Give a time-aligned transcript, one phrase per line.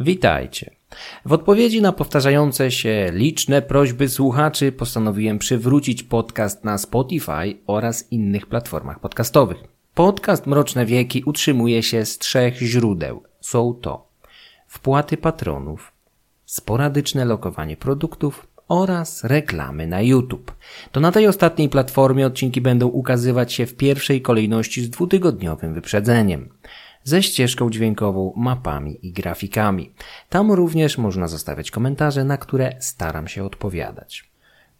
[0.00, 0.70] Witajcie.
[1.24, 8.46] W odpowiedzi na powtarzające się liczne prośby słuchaczy postanowiłem przywrócić podcast na Spotify oraz innych
[8.46, 9.58] platformach podcastowych.
[9.94, 13.22] Podcast Mroczne Wieki utrzymuje się z trzech źródeł.
[13.40, 14.08] Są to
[14.66, 15.92] wpłaty patronów,
[16.44, 20.54] sporadyczne lokowanie produktów oraz reklamy na YouTube.
[20.92, 26.48] To na tej ostatniej platformie odcinki będą ukazywać się w pierwszej kolejności z dwutygodniowym wyprzedzeniem
[27.04, 29.92] ze ścieżką dźwiękową, mapami i grafikami.
[30.28, 34.30] Tam również można zostawiać komentarze, na które staram się odpowiadać.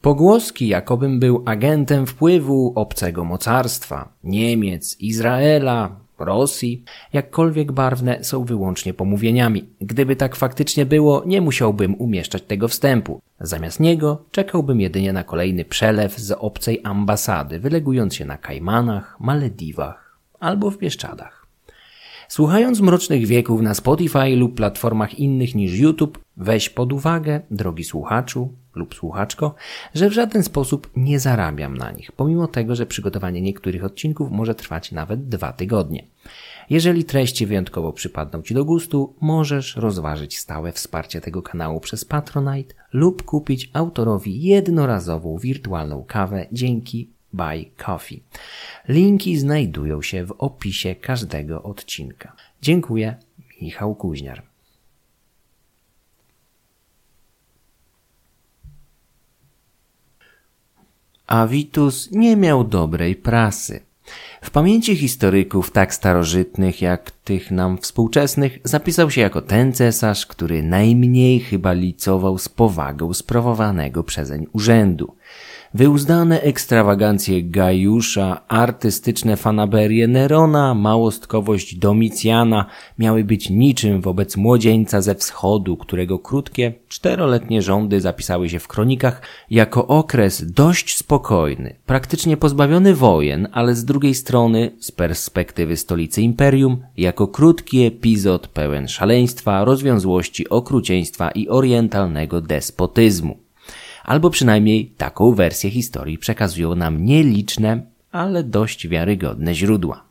[0.01, 9.69] Pogłoski, jakobym był agentem wpływu obcego mocarstwa, Niemiec, Izraela, Rosji, jakkolwiek barwne, są wyłącznie pomówieniami.
[9.81, 13.21] Gdyby tak faktycznie było, nie musiałbym umieszczać tego wstępu.
[13.41, 20.17] Zamiast niego czekałbym jedynie na kolejny przelew z obcej ambasady, wylegując się na Kajmanach, Malediwach
[20.41, 21.40] albo w Bieszczadach.
[22.31, 28.53] Słuchając Mrocznych Wieków na Spotify lub platformach innych niż YouTube, weź pod uwagę, drogi słuchaczu
[28.75, 29.55] lub słuchaczko,
[29.95, 34.55] że w żaden sposób nie zarabiam na nich, pomimo tego, że przygotowanie niektórych odcinków może
[34.55, 36.05] trwać nawet dwa tygodnie.
[36.71, 42.75] Jeżeli treści wyjątkowo przypadną Ci do gustu, możesz rozważyć stałe wsparcie tego kanału przez Patronite
[42.93, 48.23] lub kupić autorowi jednorazową wirtualną kawę dzięki Buy Coffee.
[48.89, 52.33] Linki znajdują się w opisie każdego odcinka.
[52.63, 53.17] Dziękuję,
[53.63, 54.43] Michał Kuźniar.
[61.27, 63.81] Avitus nie miał dobrej prasy.
[64.43, 70.63] W pamięci historyków tak starożytnych jak tych nam współczesnych zapisał się jako ten cesarz, który
[70.63, 75.17] najmniej chyba licował z powagą sprawowanego przezeń urzędu.
[75.75, 82.67] Wyuzdane ekstrawagancje Gajusza, artystyczne fanaberie Nerona, małostkowość Domicjana
[82.99, 89.23] miały być niczym wobec młodzieńca ze wschodu, którego krótkie, czteroletnie rządy zapisały się w kronikach
[89.51, 96.83] jako okres dość spokojny, praktycznie pozbawiony wojen, ale z drugiej strony, z perspektywy stolicy imperium,
[96.97, 103.50] jako krótki epizod pełen szaleństwa, rozwiązłości, okrucieństwa i orientalnego despotyzmu
[104.11, 107.83] albo przynajmniej taką wersję historii przekazują nam nieliczne,
[108.13, 110.05] ale dość wiarygodne źródła.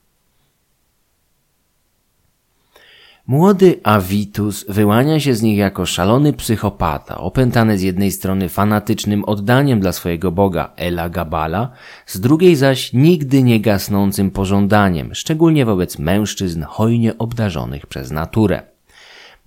[3.27, 9.79] Młody Avitus wyłania się z nich jako szalony psychopata, opętany z jednej strony fanatycznym oddaniem
[9.79, 11.71] dla swojego boga Ela Gabala,
[12.05, 18.68] z drugiej zaś nigdy nie gasnącym pożądaniem, szczególnie wobec mężczyzn hojnie obdarzonych przez naturę.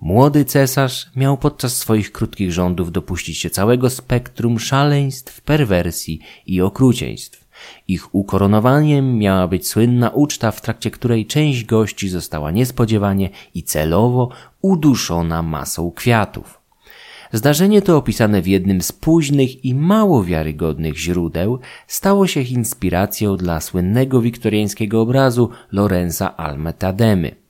[0.03, 7.47] Młody cesarz miał podczas swoich krótkich rządów dopuścić się całego spektrum szaleństw, perwersji i okrucieństw.
[7.87, 14.29] Ich ukoronowaniem miała być słynna uczta, w trakcie której część gości została niespodziewanie i celowo
[14.61, 16.59] uduszona masą kwiatów.
[17.31, 23.61] Zdarzenie to opisane w jednym z późnych i mało wiarygodnych źródeł stało się inspiracją dla
[23.61, 27.42] słynnego wiktoriańskiego obrazu Lorenza Almetademy.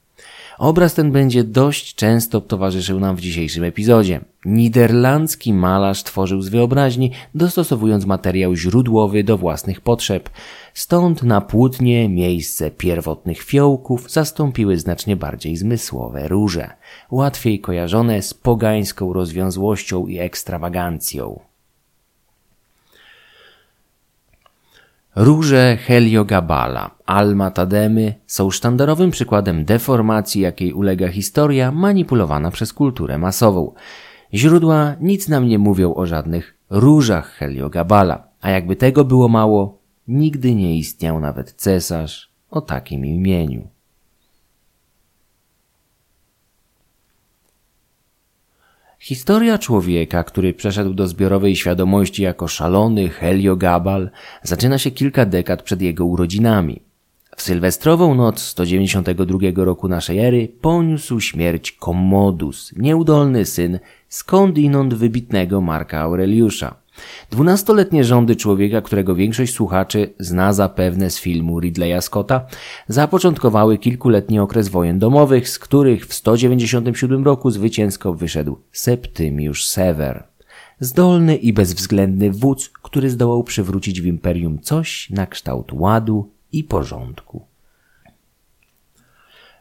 [0.57, 4.21] Obraz ten będzie dość często towarzyszył nam w dzisiejszym epizodzie.
[4.45, 10.29] Niderlandzki malarz tworzył z wyobraźni, dostosowując materiał źródłowy do własnych potrzeb.
[10.73, 16.69] Stąd na płótnie miejsce pierwotnych fiołków zastąpiły znacznie bardziej zmysłowe róże,
[17.11, 21.52] łatwiej kojarzone z pogańską rozwiązłością i ekstrawagancją.
[25.15, 33.73] Róże Heliogabala, Alma Tademy są sztandarowym przykładem deformacji, jakiej ulega historia manipulowana przez kulturę masową.
[34.33, 40.55] Źródła nic nam nie mówią o żadnych różach Heliogabala, a jakby tego było mało, nigdy
[40.55, 43.72] nie istniał nawet cesarz o takim imieniu.
[49.03, 54.09] Historia człowieka, który przeszedł do zbiorowej świadomości jako szalony Heliogabal,
[54.43, 56.81] zaczyna się kilka dekad przed jego urodzinami.
[57.35, 63.79] W sylwestrową noc 192 roku naszej ery poniósł śmierć Commodus, nieudolny syn
[64.09, 66.82] skądinąd wybitnego Marka Aureliusza.
[67.31, 72.45] Dwunastoletnie rządy człowieka, którego większość słuchaczy zna zapewne z filmu Ridleya Scotta,
[72.87, 80.23] zapoczątkowały kilkuletni okres wojen domowych, z których w 197 roku zwycięsko wyszedł Septymiusz Sever.
[80.79, 87.52] Zdolny i bezwzględny wódz, który zdołał przywrócić w imperium coś na kształt ładu i porządku.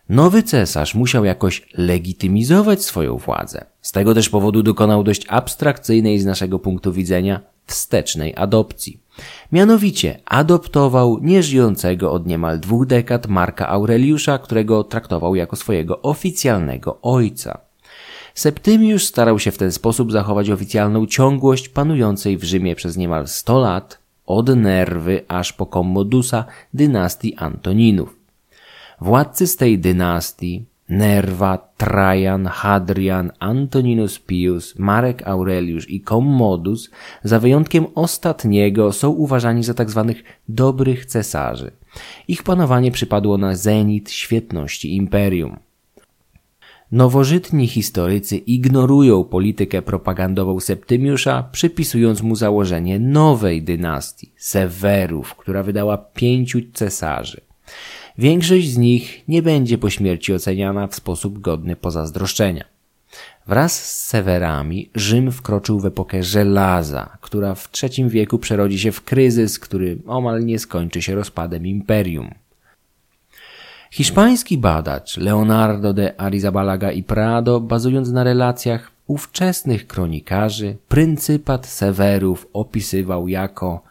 [0.09, 3.65] Nowy cesarz musiał jakoś legitymizować swoją władzę.
[3.81, 9.01] Z tego też powodu dokonał dość abstrakcyjnej z naszego punktu widzenia wstecznej adopcji.
[9.53, 17.59] Mianowicie adoptował nieżyjącego od niemal dwóch dekad Marka Aureliusza, którego traktował jako swojego oficjalnego ojca.
[18.35, 23.59] Septymiusz starał się w ten sposób zachować oficjalną ciągłość panującej w Rzymie przez niemal 100
[23.59, 26.45] lat, od Nerwy aż po Kommodusa
[26.75, 28.22] dynastii Antoninów.
[29.03, 36.91] Władcy z tej dynastii, Nerva, Trajan, Hadrian, Antoninus Pius, Marek Aureliusz i Commodus,
[37.25, 40.05] za wyjątkiem ostatniego, są uważani za tzw.
[40.09, 41.71] Tak dobrych cesarzy.
[42.29, 45.57] Ich panowanie przypadło na zenit świetności imperium.
[46.93, 56.59] Nowożytni historycy ignorują politykę propagandową Septymiusza, przypisując mu założenie nowej dynastii, Sewerów, która wydała pięciu
[56.73, 57.52] cesarzy.
[58.19, 62.65] Większość z nich nie będzie po śmierci oceniana w sposób godny pozazdroszczenia.
[63.47, 69.05] Wraz z Sewerami Rzym wkroczył w epokę żelaza, która w III wieku przerodzi się w
[69.05, 72.35] kryzys, który omal nie skończy się rozpadem imperium.
[73.91, 83.29] Hiszpański badacz Leonardo de Arizabalaga y Prado, bazując na relacjach ówczesnych kronikarzy, pryncypat Sewerów opisywał
[83.29, 83.83] jako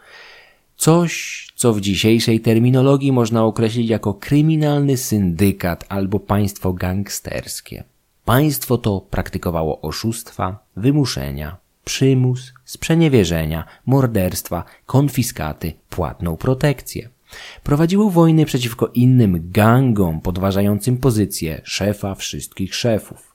[0.82, 7.84] coś, co w dzisiejszej terminologii można określić jako kryminalny syndykat albo państwo gangsterskie.
[8.26, 17.10] Państwo to praktykowało oszustwa, wymuszenia, przymus, sprzeniewierzenia, morderstwa, konfiskaty, płatną protekcję.
[17.64, 23.31] Prowadziło wojny przeciwko innym gangom podważającym pozycję szefa wszystkich szefów.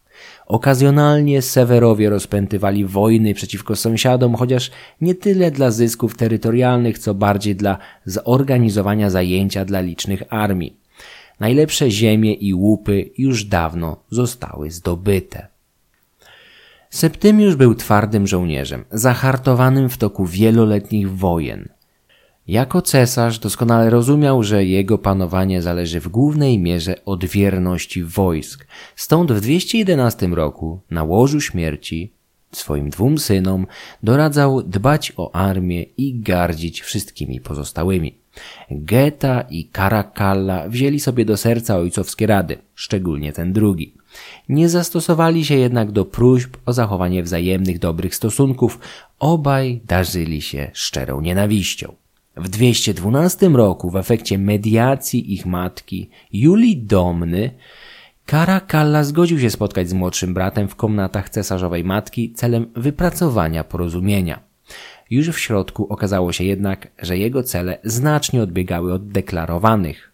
[0.46, 4.70] Okazjonalnie Sewerowie rozpętywali wojny przeciwko sąsiadom, chociaż
[5.00, 10.76] nie tyle dla zysków terytorialnych, co bardziej dla zorganizowania zajęcia dla licznych armii.
[11.40, 15.46] Najlepsze ziemie i łupy już dawno zostały zdobyte.
[16.90, 21.68] Septymiusz był twardym żołnierzem, zahartowanym w toku wieloletnich wojen.
[22.48, 28.66] Jako cesarz doskonale rozumiał, że jego panowanie zależy w głównej mierze od wierności wojsk.
[28.96, 32.12] Stąd w 211 roku na łożu śmierci
[32.52, 33.66] swoim dwóm synom
[34.02, 38.14] doradzał dbać o armię i gardzić wszystkimi pozostałymi.
[38.70, 43.94] Geta i Caracalla wzięli sobie do serca ojcowskie rady, szczególnie ten drugi.
[44.48, 48.78] Nie zastosowali się jednak do próśb o zachowanie wzajemnych dobrych stosunków,
[49.18, 52.05] obaj darzyli się szczerą nienawiścią.
[52.36, 57.50] W 212 roku w efekcie mediacji ich matki Julii Domny
[58.26, 64.40] Caracalla zgodził się spotkać z młodszym bratem w komnatach cesarzowej matki celem wypracowania porozumienia.
[65.10, 70.12] Już w środku okazało się jednak, że jego cele znacznie odbiegały od deklarowanych.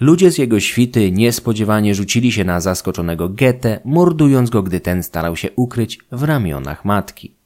[0.00, 5.36] Ludzie z jego świty niespodziewanie rzucili się na zaskoczonego Getę, mordując go, gdy ten starał
[5.36, 7.41] się ukryć w ramionach matki.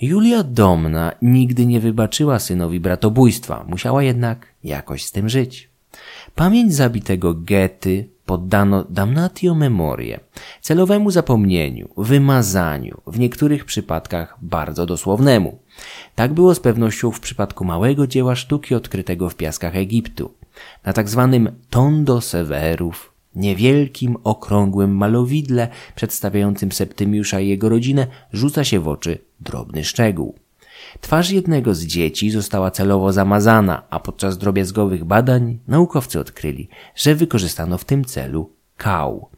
[0.00, 5.70] Julia Domna nigdy nie wybaczyła synowi bratobójstwa, musiała jednak jakoś z tym żyć.
[6.34, 10.20] Pamięć zabitego Gety poddano damnatio memorie,
[10.60, 15.58] celowemu zapomnieniu, wymazaniu, w niektórych przypadkach bardzo dosłownemu.
[16.14, 20.34] Tak było z pewnością w przypadku małego dzieła sztuki odkrytego w piaskach Egiptu.
[20.84, 28.80] Na tak zwanym Tondo Severów niewielkim, okrągłym malowidle przedstawiającym Septymiusza i jego rodzinę rzuca się
[28.80, 30.34] w oczy drobny szczegół.
[31.00, 37.78] Twarz jednego z dzieci została celowo zamazana, a podczas drobiazgowych badań naukowcy odkryli, że wykorzystano
[37.78, 39.28] w tym celu kał.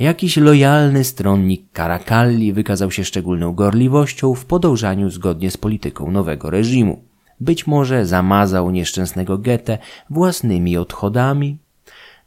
[0.00, 7.02] Jakiś lojalny stronnik Karakalli wykazał się szczególną gorliwością w podążaniu zgodnie z polityką nowego reżimu.
[7.40, 9.78] Być może zamazał nieszczęsnego getę
[10.10, 11.58] własnymi odchodami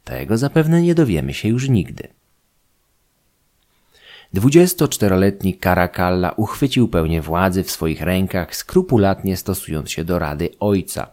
[0.04, 2.08] tego zapewne nie dowiemy się już nigdy.
[4.34, 11.06] 24-letni Caracalla uchwycił pełnię władzy w swoich rękach, skrupulatnie stosując się do rady ojca.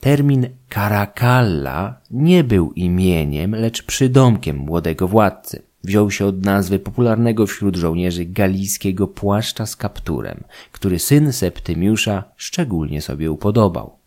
[0.00, 5.62] Termin Caracalla nie był imieniem, lecz przydomkiem młodego władcy.
[5.84, 13.02] Wziął się od nazwy popularnego wśród żołnierzy galijskiego płaszcza z kapturem, który syn Septymiusza szczególnie
[13.02, 14.01] sobie upodobał.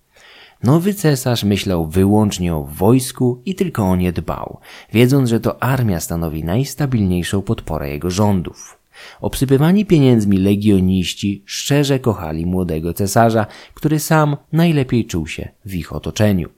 [0.66, 4.60] Nowy cesarz myślał wyłącznie o wojsku i tylko o nie dbał,
[4.94, 8.78] wiedząc, że to armia stanowi najstabilniejszą podporę jego rządów.
[9.22, 16.50] Obsypywani pieniędzmi legioniści szczerze kochali młodego cesarza, który sam najlepiej czuł się w ich otoczeniu.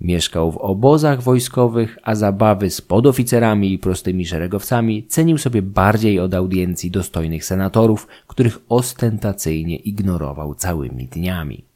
[0.00, 6.34] Mieszkał w obozach wojskowych, a zabawy z podoficerami i prostymi szeregowcami cenił sobie bardziej od
[6.34, 11.69] audiencji dostojnych senatorów, których ostentacyjnie ignorował całymi dniami.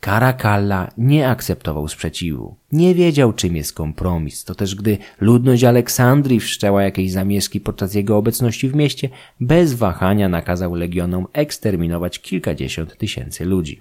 [0.00, 2.56] Caracalla nie akceptował sprzeciwu.
[2.72, 4.44] Nie wiedział, czym jest kompromis.
[4.44, 9.08] To też gdy ludność Aleksandrii wszczęła jakieś zamieszki podczas jego obecności w mieście,
[9.40, 13.80] bez wahania nakazał legionom eksterminować kilkadziesiąt tysięcy ludzi.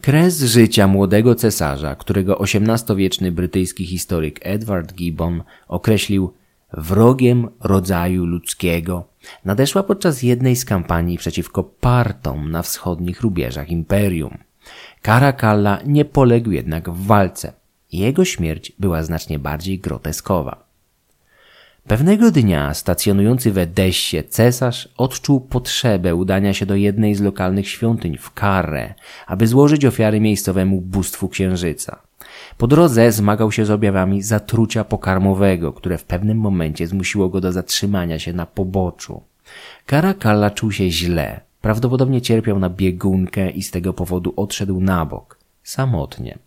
[0.00, 6.32] Kres życia młodego cesarza, którego XVIII-wieczny brytyjski historyk Edward Gibbon określił
[6.76, 9.08] wrogiem rodzaju ludzkiego,
[9.44, 14.38] nadeszła podczas jednej z kampanii przeciwko Partom na wschodnich rubieżach imperium.
[15.02, 17.52] Caracalla nie poległ jednak w walce.
[17.92, 20.64] Jego śmierć była znacznie bardziej groteskowa.
[21.86, 28.18] Pewnego dnia stacjonujący w Edessie cesarz odczuł potrzebę udania się do jednej z lokalnych świątyń
[28.18, 28.94] w Carre,
[29.26, 32.02] aby złożyć ofiary miejscowemu bóstwu księżyca.
[32.58, 37.52] Po drodze zmagał się z objawami zatrucia pokarmowego, które w pewnym momencie zmusiło go do
[37.52, 39.22] zatrzymania się na poboczu.
[39.90, 45.38] Caracalla czuł się źle, prawdopodobnie cierpiał na biegunkę i z tego powodu odszedł na bok,
[45.62, 46.38] samotnie.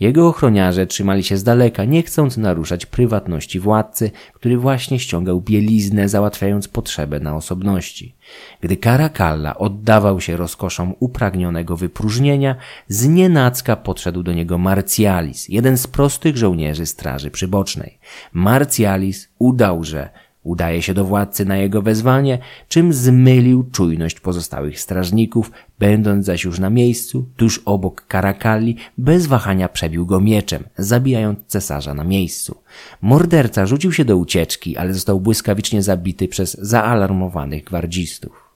[0.00, 6.08] Jego ochroniarze trzymali się z daleka, nie chcąc naruszać prywatności władcy, który właśnie ściągał bieliznę,
[6.08, 8.14] załatwiając potrzebę na osobności.
[8.60, 12.56] Gdy Caracalla oddawał się rozkoszom upragnionego wypróżnienia,
[12.88, 17.98] z nienacka podszedł do niego Marcialis, jeden z prostych żołnierzy straży przybocznej.
[18.32, 20.10] Marcialis udał, że
[20.42, 26.58] Udaje się do władcy na jego wezwanie, czym zmylił czujność pozostałych strażników, będąc zaś już
[26.58, 32.56] na miejscu, tuż obok Karakali, bez wahania przebił go mieczem, zabijając cesarza na miejscu.
[33.00, 38.50] Morderca rzucił się do ucieczki, ale został błyskawicznie zabity przez zaalarmowanych gwardzistów.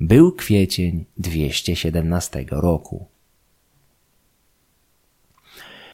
[0.00, 3.06] Był kwiecień 217 roku.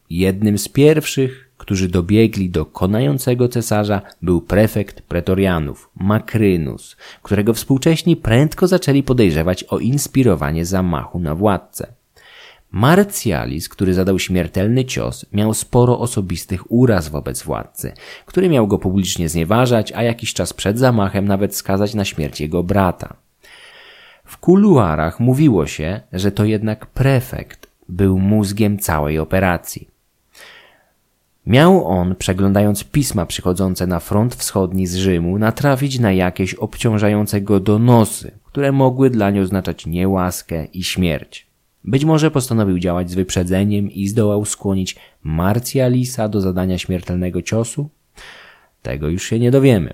[0.09, 8.67] Jednym z pierwszych którzy dobiegli do konającego cesarza, był prefekt pretorianów, Makrynus, którego współcześni prędko
[8.67, 11.93] zaczęli podejrzewać o inspirowanie zamachu na władcę.
[12.71, 17.93] Marcialis, który zadał śmiertelny cios, miał sporo osobistych uraz wobec władcy,
[18.25, 22.63] który miał go publicznie znieważać, a jakiś czas przed zamachem nawet skazać na śmierć jego
[22.63, 23.15] brata.
[24.25, 29.90] W kuluarach mówiło się, że to jednak prefekt był mózgiem całej operacji.
[31.45, 37.59] Miał on, przeglądając pisma przychodzące na front wschodni z Rzymu, natrafić na jakieś obciążające go
[37.59, 41.47] donosy, które mogły dla niej oznaczać niełaskę i śmierć.
[41.83, 47.89] Być może postanowił działać z wyprzedzeniem i zdołał skłonić Marcialisa do zadania śmiertelnego ciosu?
[48.81, 49.93] Tego już się nie dowiemy.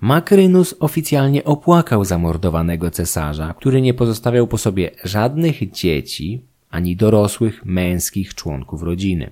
[0.00, 8.34] Makrynus oficjalnie opłakał zamordowanego cesarza, który nie pozostawiał po sobie żadnych dzieci ani dorosłych męskich
[8.34, 9.30] członków rodziny.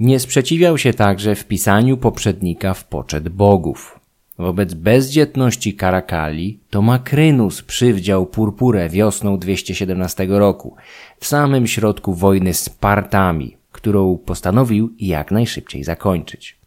[0.00, 4.00] Nie sprzeciwiał się także wpisaniu poprzednika w poczet bogów.
[4.38, 10.76] Wobec bezdzietności Karakali to Makrynus przywdział purpurę wiosną 217 roku,
[11.20, 16.58] w samym środku wojny z Partami, którą postanowił jak najszybciej zakończyć.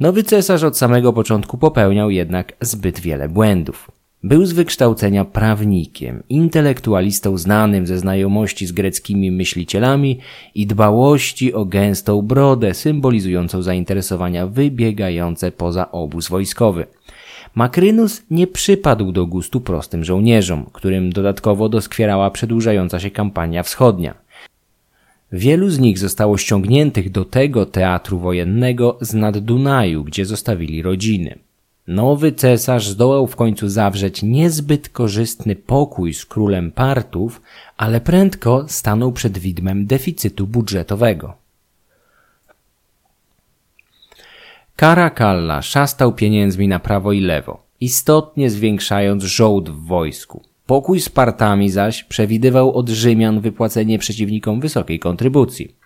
[0.00, 3.90] Nowy cesarz od samego początku popełniał jednak zbyt wiele błędów.
[4.24, 10.18] Był z wykształcenia prawnikiem, intelektualistą znanym ze znajomości z greckimi myślicielami
[10.54, 16.86] i dbałości o gęstą brodę symbolizującą zainteresowania wybiegające poza obóz wojskowy.
[17.54, 24.14] Makrynus nie przypadł do gustu prostym żołnierzom, którym dodatkowo doskwierała przedłużająca się kampania wschodnia.
[25.32, 31.38] Wielu z nich zostało ściągniętych do tego teatru wojennego z nad Dunaju, gdzie zostawili rodziny.
[31.88, 37.42] Nowy cesarz zdołał w końcu zawrzeć niezbyt korzystny pokój z królem Partów,
[37.76, 41.34] ale prędko stanął przed widmem deficytu budżetowego.
[44.80, 50.42] Caracalla szastał pieniędzmi na prawo i lewo, istotnie zwiększając żołd w wojsku.
[50.66, 55.77] Pokój z Partami zaś przewidywał od Rzymian wypłacenie przeciwnikom wysokiej kontrybucji.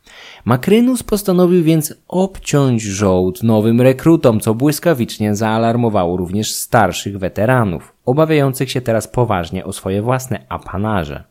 [0.45, 8.81] Makrynus postanowił więc obciąć żołd nowym rekrutom, co błyskawicznie zaalarmowało również starszych weteranów, obawiających się
[8.81, 11.25] teraz poważnie o swoje własne apanarze.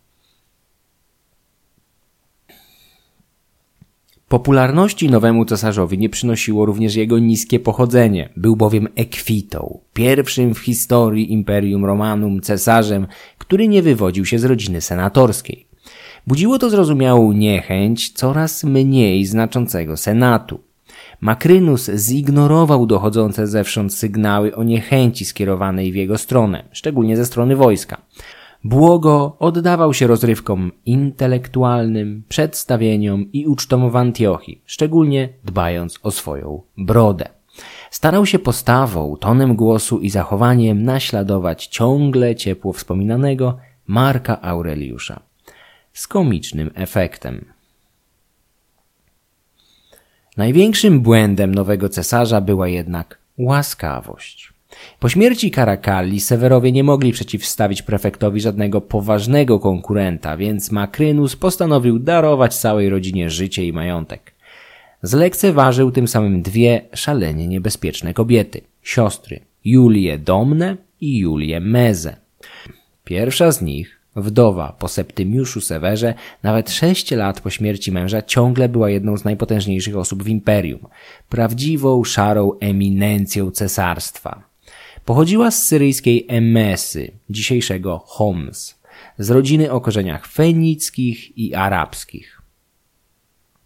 [4.28, 8.30] Popularności nowemu cesarzowi nie przynosiło również jego niskie pochodzenie.
[8.38, 14.82] Był bowiem ekwitą, pierwszym w historii Imperium Romanum cesarzem, który nie wywodził się z rodziny
[14.82, 15.71] senatorskiej.
[16.28, 20.60] Budziło to zrozumiałą niechęć coraz mniej znaczącego senatu.
[21.22, 28.02] Makrynus zignorował dochodzące zewsząd sygnały o niechęci skierowanej w jego stronę, szczególnie ze strony wojska.
[28.64, 37.26] Błogo oddawał się rozrywkom intelektualnym, przedstawieniom i ucztom w Antiochii, szczególnie dbając o swoją brodę.
[37.92, 45.31] Starał się postawą, tonem głosu i zachowaniem naśladować ciągle ciepło wspominanego Marka Aureliusza
[45.94, 47.46] z komicznym efektem.
[50.38, 54.54] Największym błędem nowego cesarza była jednak łaskawość.
[55.00, 62.56] Po śmierci Karakali Sewerowie nie mogli przeciwstawić prefektowi żadnego poważnego konkurenta, więc Makrynus postanowił darować
[62.56, 64.34] całej rodzinie życie i majątek.
[65.02, 72.16] Zlekceważył tym samym dwie szalenie niebezpieczne kobiety, siostry Julię Domnę i Julię Mezę.
[73.04, 76.14] Pierwsza z nich, wdowa po Septymiuszu Sewerze,
[76.44, 80.88] nawet sześć lat po śmierci męża ciągle była jedną z najpotężniejszych osób w imperium,
[81.30, 84.44] prawdziwą szarą eminencją cesarstwa.
[85.06, 88.76] Pochodziła z syryjskiej Emesy, dzisiejszego Homs,
[89.18, 92.42] z rodziny o korzeniach fenickich i arabskich.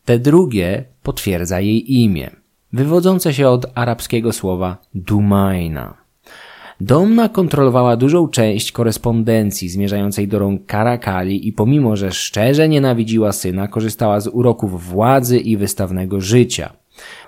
[0.06, 2.32] Te drugie potwierdza jej imię,
[2.74, 6.05] wywodzące się od arabskiego słowa Dumaina.
[6.82, 13.68] Domna kontrolowała dużą część korespondencji zmierzającej do rąk Karakali i pomimo, że szczerze nienawidziła syna,
[13.68, 16.74] korzystała z uroków władzy i wystawnego życia.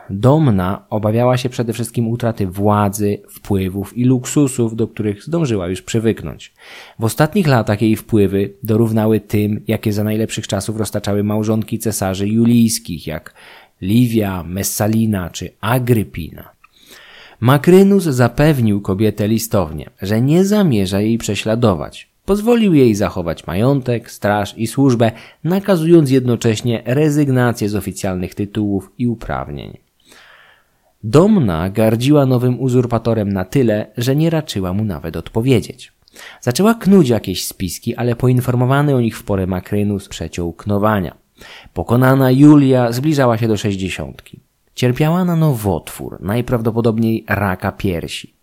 [0.10, 6.54] Domna obawiała się przede wszystkim utraty władzy, wpływów i luksusów, do których zdążyła już przywyknąć.
[7.00, 13.08] W ostatnich latach jej wpływy dorównały tym, jakie za najlepszych czasów roztaczały małżonki cesarzy julijskich,
[13.08, 13.34] jak
[13.82, 16.57] Livia, Messalina czy Agrypina.
[17.40, 22.10] Makrynus zapewnił kobietę listownie, że nie zamierza jej prześladować.
[22.26, 25.12] Pozwolił jej zachować majątek, straż i służbę,
[25.44, 29.78] nakazując jednocześnie rezygnację z oficjalnych tytułów i uprawnień.
[31.04, 35.92] Domna gardziła nowym uzurpatorem na tyle, że nie raczyła mu nawet odpowiedzieć.
[36.42, 41.18] Zaczęła knuć jakieś spiski, ale poinformowany o nich w porę Makrynus przeciął knowania.
[41.74, 44.40] Pokonana Julia zbliżała się do sześćdziesiątki.
[44.78, 48.34] Cierpiała na nowotwór, najprawdopodobniej raka piersi.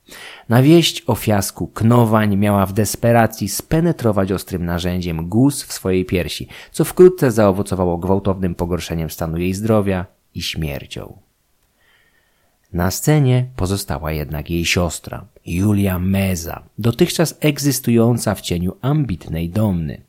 [0.48, 6.48] Na wieść o fiasku knowań miała w desperacji spenetrować ostrym narzędziem guz w swojej piersi,
[6.72, 11.18] co wkrótce zaowocowało gwałtownym pogorszeniem stanu jej zdrowia i śmiercią.
[12.72, 20.00] Na scenie pozostała jednak jej siostra, Julia Meza, dotychczas egzystująca w cieniu ambitnej domny.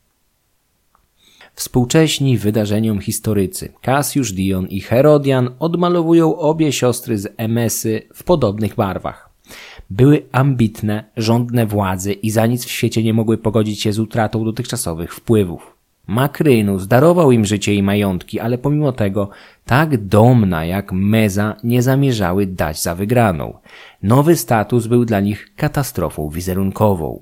[1.56, 9.30] Współcześni wydarzeniom historycy Cassius Dion i Herodian odmalowują obie siostry z Emesy w podobnych barwach.
[9.90, 14.46] Były ambitne, żądne władzy i za nic w świecie nie mogły pogodzić się z utratą
[14.46, 15.76] dotychczasowych wpływów.
[16.08, 19.30] Makrynus darował im życie i majątki, ale pomimo tego
[19.66, 23.54] tak Domna jak Meza nie zamierzały dać za wygraną.
[24.04, 27.20] Nowy status był dla nich katastrofą wizerunkową.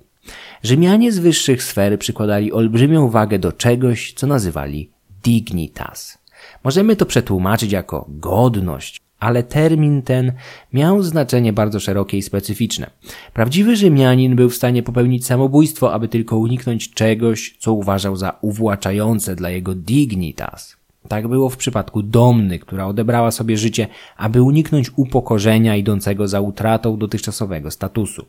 [0.64, 4.90] Rzymianie z wyższych sfer przykładali olbrzymią wagę do czegoś, co nazywali
[5.24, 6.18] dignitas.
[6.64, 10.34] Możemy to przetłumaczyć jako godność, ale termin ten
[10.74, 12.90] miał znaczenie bardzo szerokie i specyficzne.
[13.34, 19.36] Prawdziwy Rzymianin był w stanie popełnić samobójstwo, aby tylko uniknąć czegoś, co uważał za uwłaczające
[19.36, 20.78] dla jego dignitas.
[21.08, 26.98] Tak było w przypadku Domny, która odebrała sobie życie, aby uniknąć upokorzenia idącego za utratą
[26.98, 28.26] dotychczasowego statusu.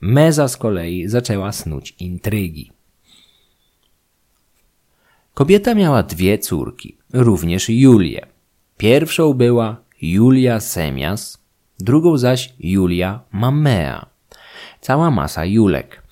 [0.00, 2.72] Meza z kolei zaczęła snuć intrygi.
[5.34, 8.26] Kobieta miała dwie córki, również Julię.
[8.76, 11.38] Pierwszą była Julia Semias,
[11.78, 14.06] drugą zaś Julia Mamea.
[14.80, 16.02] Cała masa Julek.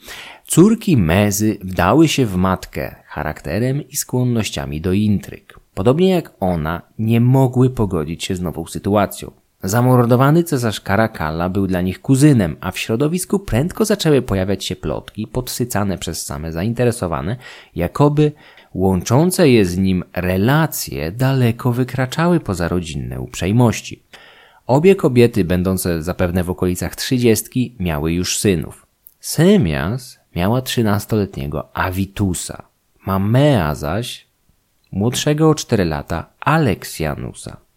[0.46, 5.60] Córki Mezy wdały się w matkę charakterem i skłonnościami do intryg.
[5.74, 9.30] Podobnie jak ona, nie mogły pogodzić się z nową sytuacją.
[9.62, 15.26] Zamordowany cesarz Karakalla był dla nich kuzynem, a w środowisku prędko zaczęły pojawiać się plotki,
[15.26, 17.36] podsycane przez same zainteresowane,
[17.74, 18.32] jakoby
[18.74, 24.02] łączące je z nim relacje daleko wykraczały poza rodzinne uprzejmości.
[24.66, 28.86] Obie kobiety, będące zapewne w okolicach trzydziestki, miały już synów.
[29.20, 32.62] Semias miała trzynastoletniego Avitusa,
[33.06, 34.26] Mamea zaś
[34.92, 37.67] młodszego o cztery lata Aleksjanusa.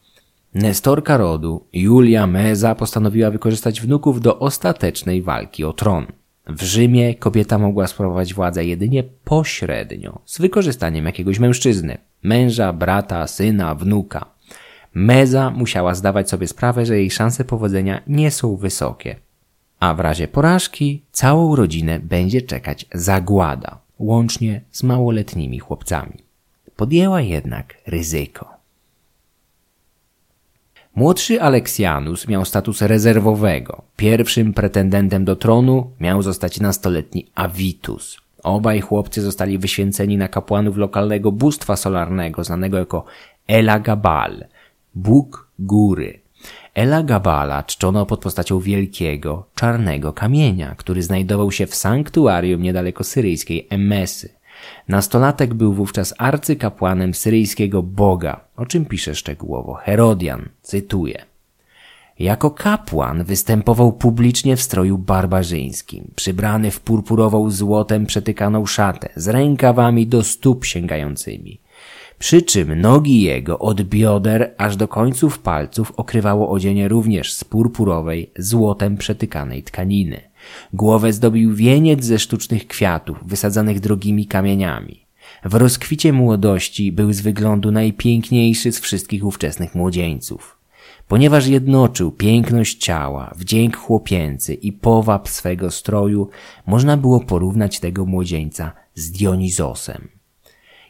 [0.53, 6.05] Nestorka rodu, Julia Meza postanowiła wykorzystać wnuków do ostatecznej walki o tron.
[6.47, 13.75] W Rzymie kobieta mogła sprawować władzę jedynie pośrednio, z wykorzystaniem jakiegoś mężczyzny, męża, brata, syna,
[13.75, 14.25] wnuka.
[14.93, 19.15] Meza musiała zdawać sobie sprawę, że jej szanse powodzenia nie są wysokie.
[19.79, 26.17] A w razie porażki całą rodzinę będzie czekać zagłada, łącznie z małoletnimi chłopcami.
[26.75, 28.50] Podjęła jednak ryzyko.
[30.95, 33.81] Młodszy Aleksjanus miał status rezerwowego.
[33.95, 38.17] Pierwszym pretendentem do tronu miał zostać nastoletni Avitus.
[38.43, 43.05] Obaj chłopcy zostali wyświęceni na kapłanów lokalnego bóstwa solarnego, znanego jako
[43.47, 44.45] Elagabal,
[44.95, 46.19] Bóg Góry.
[46.73, 54.29] Elagabala czczono pod postacią wielkiego, czarnego kamienia, który znajdował się w sanktuarium niedaleko syryjskiej Emesy.
[54.87, 61.25] Nastolatek był wówczas arcykapłanem syryjskiego boga, o czym pisze szczegółowo Herodian, cytuję.
[62.19, 70.07] Jako kapłan występował publicznie w stroju barbarzyńskim, przybrany w purpurową złotem przetykaną szatę, z rękawami
[70.07, 71.61] do stóp sięgającymi.
[72.19, 78.31] Przy czym nogi jego od bioder aż do końców palców okrywało odzienie również z purpurowej,
[78.37, 80.30] złotem przetykanej tkaniny.
[80.73, 85.05] Głowę zdobił wieniec ze sztucznych kwiatów, wysadzanych drogimi kamieniami.
[85.45, 90.57] W rozkwicie młodości był z wyglądu najpiękniejszy z wszystkich ówczesnych młodzieńców.
[91.07, 96.29] Ponieważ jednoczył piękność ciała, wdzięk chłopięcy i powab swego stroju,
[96.67, 100.07] można było porównać tego młodzieńca z Dionizosem.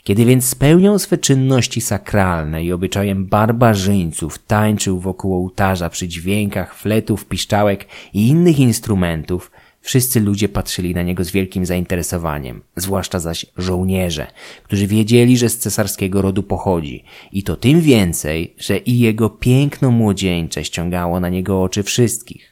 [0.04, 7.26] Kiedy więc spełniał swe czynności sakralne i obyczajem barbarzyńców tańczył wokół ołtarza przy dźwiękach fletów,
[7.26, 14.28] piszczałek i innych instrumentów, wszyscy ludzie patrzyli na niego z wielkim zainteresowaniem, zwłaszcza zaś żołnierze,
[14.64, 19.92] którzy wiedzieli, że z cesarskiego rodu pochodzi i to tym więcej, że i jego piękno
[19.92, 22.51] młodzieńcze ściągało na niego oczy wszystkich.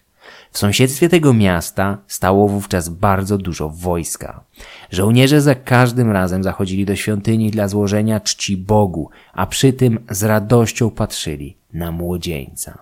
[0.52, 4.44] W sąsiedztwie tego miasta stało wówczas bardzo dużo wojska.
[4.92, 10.24] Żołnierze za każdym razem zachodzili do świątyni dla złożenia czci Bogu, a przy tym z
[10.24, 12.78] radością patrzyli na młodzieńca.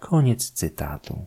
[0.00, 1.26] Koniec cytatu.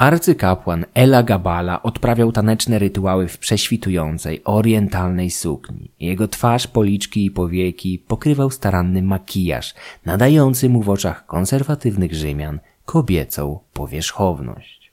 [0.00, 5.90] Arcykapłan Ela Gabala odprawiał taneczne rytuały w prześwitującej, orientalnej sukni.
[6.00, 9.74] Jego twarz, policzki i powieki pokrywał staranny makijaż,
[10.06, 12.60] nadający mu w oczach konserwatywnych Rzymian
[12.90, 14.92] kobiecą powierzchowność.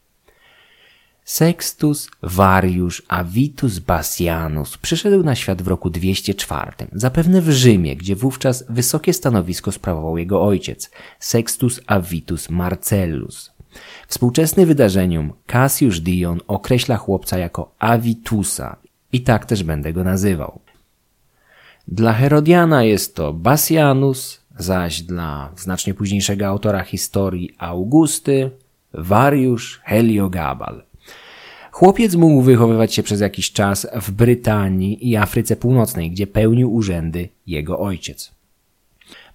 [1.24, 8.66] Sextus Varius Avitus Bassianus przyszedł na świat w roku 204, zapewne w Rzymie, gdzie wówczas
[8.70, 13.52] wysokie stanowisko sprawował jego ojciec, Sextus Avitus Marcellus.
[14.08, 18.78] Współczesny wydarzeniom Cassius Dion określa chłopca jako Avitusa
[19.12, 20.60] i tak też będę go nazywał.
[21.88, 28.52] Dla Herodiana jest to Bassianus, zaś dla znacznie późniejszego autora historii Augusty,
[28.94, 30.84] Wariusz Heliogabal.
[31.72, 37.30] Chłopiec mógł wychowywać się przez jakiś czas w Brytanii i Afryce Północnej, gdzie pełnił urzędy
[37.48, 38.32] jego ojciec.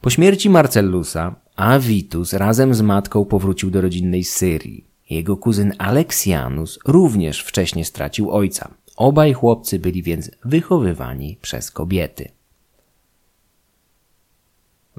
[0.01, 4.85] Po śmierci Marcellusa, Avitus razem z matką powrócił do rodzinnej Syrii.
[5.11, 8.71] Jego kuzyn Aleksianus również wcześniej stracił ojca.
[8.97, 12.29] Obaj chłopcy byli więc wychowywani przez kobiety.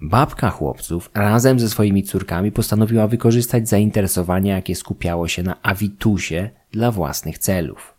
[0.01, 6.91] Babka chłopców razem ze swoimi córkami postanowiła wykorzystać zainteresowanie, jakie skupiało się na Avitusie dla
[6.91, 7.93] własnych celów.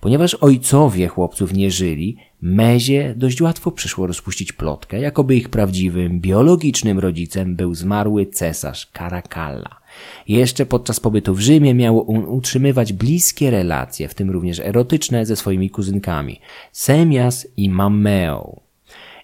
[0.00, 6.98] Ponieważ ojcowie chłopców nie żyli, Mezie dość łatwo przyszło rozpuścić plotkę, jakoby ich prawdziwym, biologicznym
[6.98, 9.80] rodzicem był zmarły cesarz Caracalla.
[10.28, 15.36] Jeszcze podczas pobytu w Rzymie miał on utrzymywać bliskie relacje, w tym również erotyczne, ze
[15.36, 16.40] swoimi kuzynkami,
[16.72, 18.63] Semias i Mammeo.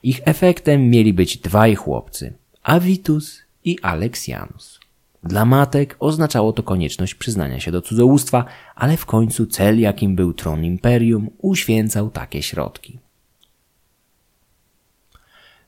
[0.03, 4.81] Ich efektem mieli być dwaj chłopcy, Avitus i Alexianus.
[5.25, 10.33] Dla matek oznaczało to konieczność przyznania się do cudzołóstwa, ale w końcu cel, jakim był
[10.33, 12.99] tron imperium, uświęcał takie środki.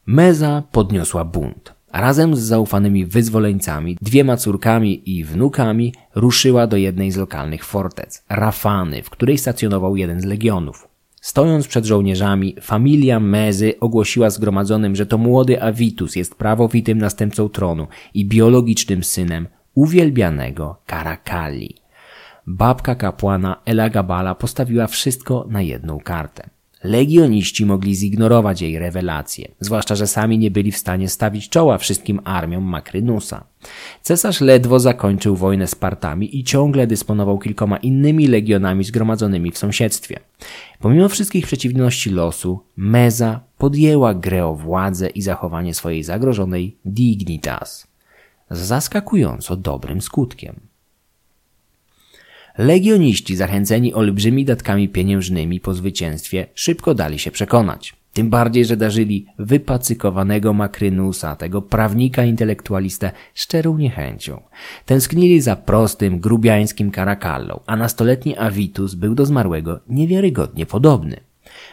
[0.06, 1.74] Meza podniosła bunt.
[1.92, 9.02] Razem z zaufanymi wyzwoleńcami, dwiema córkami i wnukami ruszyła do jednej z lokalnych fortec, Rafany,
[9.02, 10.91] w której stacjonował jeden z legionów.
[11.22, 17.86] Stojąc przed żołnierzami, familia Mezy ogłosiła zgromadzonym, że to młody Avitus jest prawowitym następcą tronu
[18.14, 21.76] i biologicznym synem uwielbianego Karakali.
[22.46, 26.50] Babka kapłana Elagabala postawiła wszystko na jedną kartę.
[26.84, 32.20] Legioniści mogli zignorować jej rewelacje, zwłaszcza, że sami nie byli w stanie stawić czoła wszystkim
[32.24, 33.44] armiom Makrynusa.
[34.02, 40.20] Cesarz ledwo zakończył wojnę z Partami i ciągle dysponował kilkoma innymi legionami zgromadzonymi w sąsiedztwie.
[40.80, 47.86] Pomimo wszystkich przeciwności losu, Meza podjęła grę o władzę i zachowanie swojej zagrożonej dignitas.
[48.50, 50.71] Z zaskakująco dobrym skutkiem.
[52.58, 57.94] Legioniści zachęceni olbrzymi datkami pieniężnymi po zwycięstwie szybko dali się przekonać.
[58.12, 64.40] Tym bardziej, że darzyli wypacykowanego Makrynusa, tego prawnika intelektualistę, szczerą niechęcią.
[64.86, 71.20] Tęsknili za prostym, grubiańskim karakallą, a nastoletni Avitus był do zmarłego niewiarygodnie podobny.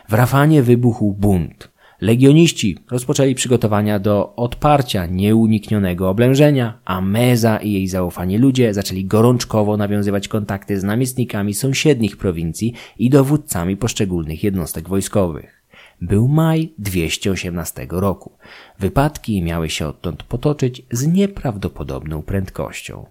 [0.09, 1.69] W Rafanie wybuchł bunt.
[2.01, 9.77] Legioniści rozpoczęli przygotowania do odparcia nieuniknionego oblężenia, a Meza i jej zaufani ludzie zaczęli gorączkowo
[9.77, 15.63] nawiązywać kontakty z namiestnikami sąsiednich prowincji i dowódcami poszczególnych jednostek wojskowych.
[16.01, 18.31] Był maj 218 roku.
[18.79, 23.05] Wypadki miały się odtąd potoczyć z nieprawdopodobną prędkością.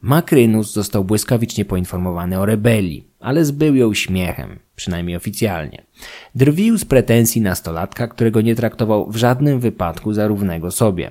[0.00, 5.82] Makrynus został błyskawicznie poinformowany o rebelii, ale zbył ją śmiechem, przynajmniej oficjalnie.
[6.34, 11.10] Drwił z pretensji nastolatka, którego nie traktował w żadnym wypadku za równego sobie.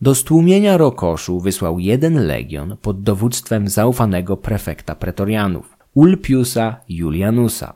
[0.00, 7.74] Do stłumienia Rokoszu wysłał jeden legion pod dowództwem zaufanego prefekta pretorianów, Ulpiusa Julianusa.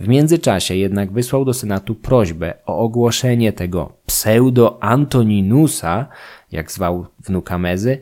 [0.00, 6.06] W międzyczasie jednak wysłał do Senatu prośbę o ogłoszenie tego pseudo-Antoninusa,
[6.52, 7.98] jak zwał wnuka Mezy,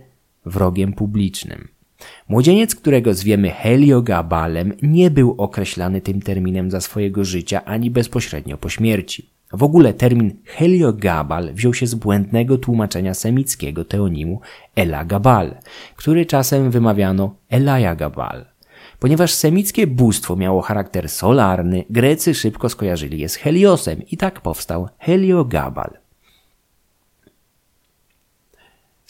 [0.47, 1.72] wrogiem publicznym.
[2.33, 8.69] Młodzieniec, którego zwiemy Heliogabalem, nie był określany tym terminem za swojego życia ani bezpośrednio po
[8.69, 9.31] śmierci.
[9.53, 14.41] W ogóle termin Heliogabal wziął się z błędnego tłumaczenia semickiego teonimu
[14.77, 15.55] Elagabal,
[15.97, 18.45] który czasem wymawiano Elajagabal.
[18.99, 24.89] Ponieważ semickie bóstwo miało charakter solarny, Grecy szybko skojarzyli je z Heliosem i tak powstał
[24.99, 26.02] Heliogabal.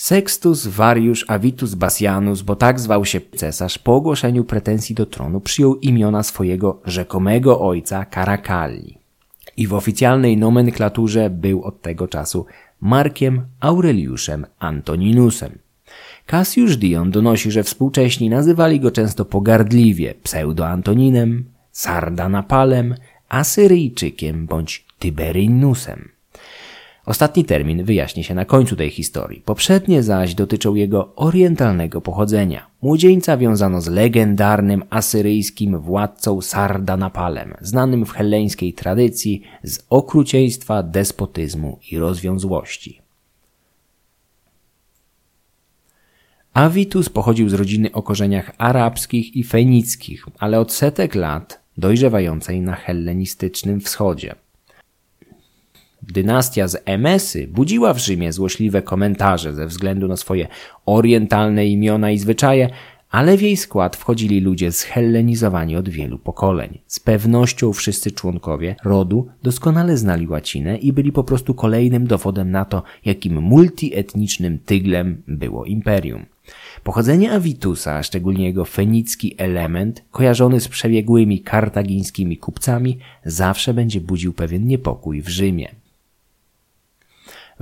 [0.03, 5.77] Sextus Varius Avitus Bassianus, bo tak zwał się cesarz, po ogłoszeniu pretensji do tronu przyjął
[5.77, 8.99] imiona swojego rzekomego ojca Carakalli
[9.57, 12.47] i w oficjalnej nomenklaturze był od tego czasu
[12.81, 15.59] Markiem Aureliuszem Antoninusem.
[16.27, 22.95] Cassius Dion donosi, że współcześni nazywali go często pogardliwie pseudo-Antoninem, Sardanapalem,
[23.29, 26.12] Asyryjczykiem bądź Tyberinusem.
[27.07, 29.43] Ostatni termin wyjaśni się na końcu tej historii.
[29.45, 32.67] Poprzednie zaś dotyczą jego orientalnego pochodzenia.
[32.83, 41.99] Młodzieńca wiązano z legendarnym asyryjskim władcą Sardanapalem, znanym w helleńskiej tradycji z okrucieństwa, despotyzmu i
[41.99, 43.03] rozwiązłości.
[46.55, 52.75] Avitus pochodził z rodziny o korzeniach arabskich i fenickich, ale od setek lat dojrzewającej na
[52.75, 54.35] hellenistycznym wschodzie.
[56.03, 60.49] Dynastia z Emesy budziła w Rzymie złośliwe komentarze ze względu na swoje
[60.87, 62.71] orientalne imiona i zwyczaje,
[63.11, 66.79] ale w jej skład wchodzili ludzie zhellenizowani od wielu pokoleń.
[66.87, 72.65] Z pewnością wszyscy członkowie rodu doskonale znali łacinę i byli po prostu kolejnym dowodem na
[72.65, 76.27] to, jakim multietnicznym tyglem było imperium.
[76.85, 84.33] Pochodzenie Avitusa, a szczególnie jego fenicki element, kojarzony z przebiegłymi kartagińskimi kupcami, zawsze będzie budził
[84.33, 85.82] pewien niepokój w Rzymie.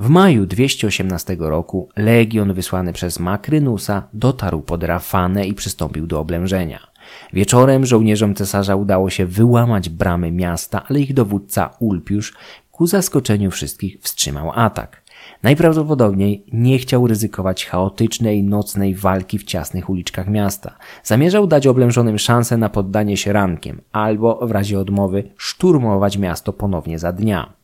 [0.01, 6.87] W maju 218 roku legion wysłany przez Makrynusa dotarł pod Rafanę i przystąpił do oblężenia.
[7.33, 12.35] Wieczorem żołnierzom cesarza udało się wyłamać bramy miasta, ale ich dowódca Ulpiusz
[12.73, 15.03] ku zaskoczeniu wszystkich wstrzymał atak.
[15.43, 20.77] Najprawdopodobniej nie chciał ryzykować chaotycznej nocnej walki w ciasnych uliczkach miasta.
[21.05, 26.99] Zamierzał dać oblężonym szansę na poddanie się rankiem, albo w razie odmowy szturmować miasto ponownie
[26.99, 27.60] za dnia.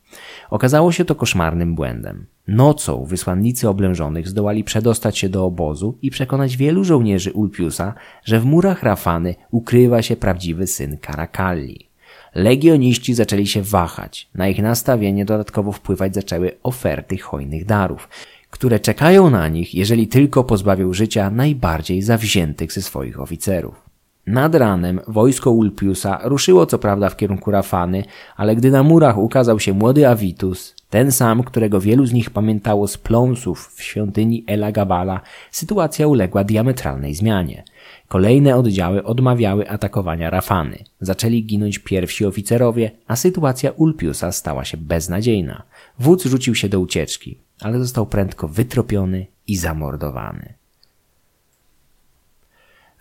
[0.49, 2.25] Okazało się to koszmarnym błędem.
[2.47, 7.93] Nocą wysłannicy oblężonych zdołali przedostać się do obozu i przekonać wielu żołnierzy Ulpiusa,
[8.25, 11.87] że w murach Rafany ukrywa się prawdziwy syn Karakalli.
[12.35, 14.29] Legioniści zaczęli się wahać.
[14.35, 18.09] Na ich nastawienie dodatkowo wpływać zaczęły oferty hojnych darów,
[18.49, 23.86] które czekają na nich, jeżeli tylko pozbawią życia najbardziej zawziętych ze swoich oficerów.
[24.27, 28.03] Nad ranem wojsko Ulpiusa ruszyło co prawda w kierunku Rafany,
[28.35, 32.87] ale gdy na murach ukazał się młody Avitus, ten sam, którego wielu z nich pamiętało
[32.87, 37.63] z pląsów w świątyni Elagabala, sytuacja uległa diametralnej zmianie.
[38.07, 40.77] Kolejne oddziały odmawiały atakowania Rafany.
[41.01, 45.63] Zaczęli ginąć pierwsi oficerowie, a sytuacja Ulpiusa stała się beznadziejna.
[45.99, 50.56] Wódz rzucił się do ucieczki, ale został prędko wytropiony i zamordowany.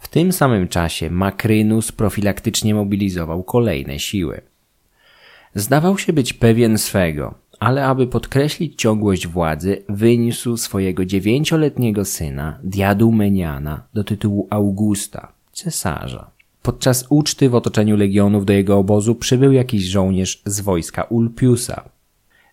[0.06, 4.40] W tym samym czasie Makrynus profilaktycznie mobilizował kolejne siły.
[5.54, 13.82] Zdawał się być pewien swego, ale aby podkreślić ciągłość władzy, wyniósł swojego dziewięcioletniego syna, Diadumeniana,
[13.94, 16.30] do tytułu Augusta, cesarza.
[16.62, 21.84] Podczas uczty w otoczeniu legionów do jego obozu przybył jakiś żołnierz z wojska Ulpiusa,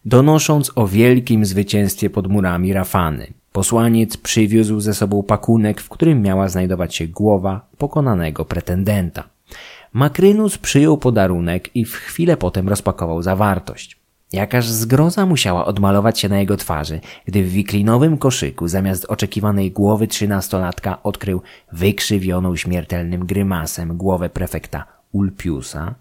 [0.06, 3.34] donosząc o wielkim zwycięstwie pod murami Rafany.
[3.52, 9.24] Posłaniec przywiózł ze sobą pakunek, w którym miała znajdować się głowa pokonanego pretendenta.
[9.94, 14.04] Makrynus przyjął podarunek i w chwilę potem rozpakował zawartość.
[14.34, 20.08] Jakaż zgroza musiała odmalować się na jego twarzy, gdy w wiklinowym koszyku zamiast oczekiwanej głowy
[20.08, 25.96] trzynastolatka odkrył wykrzywioną śmiertelnym grymasem głowę prefekta Ulpiusa.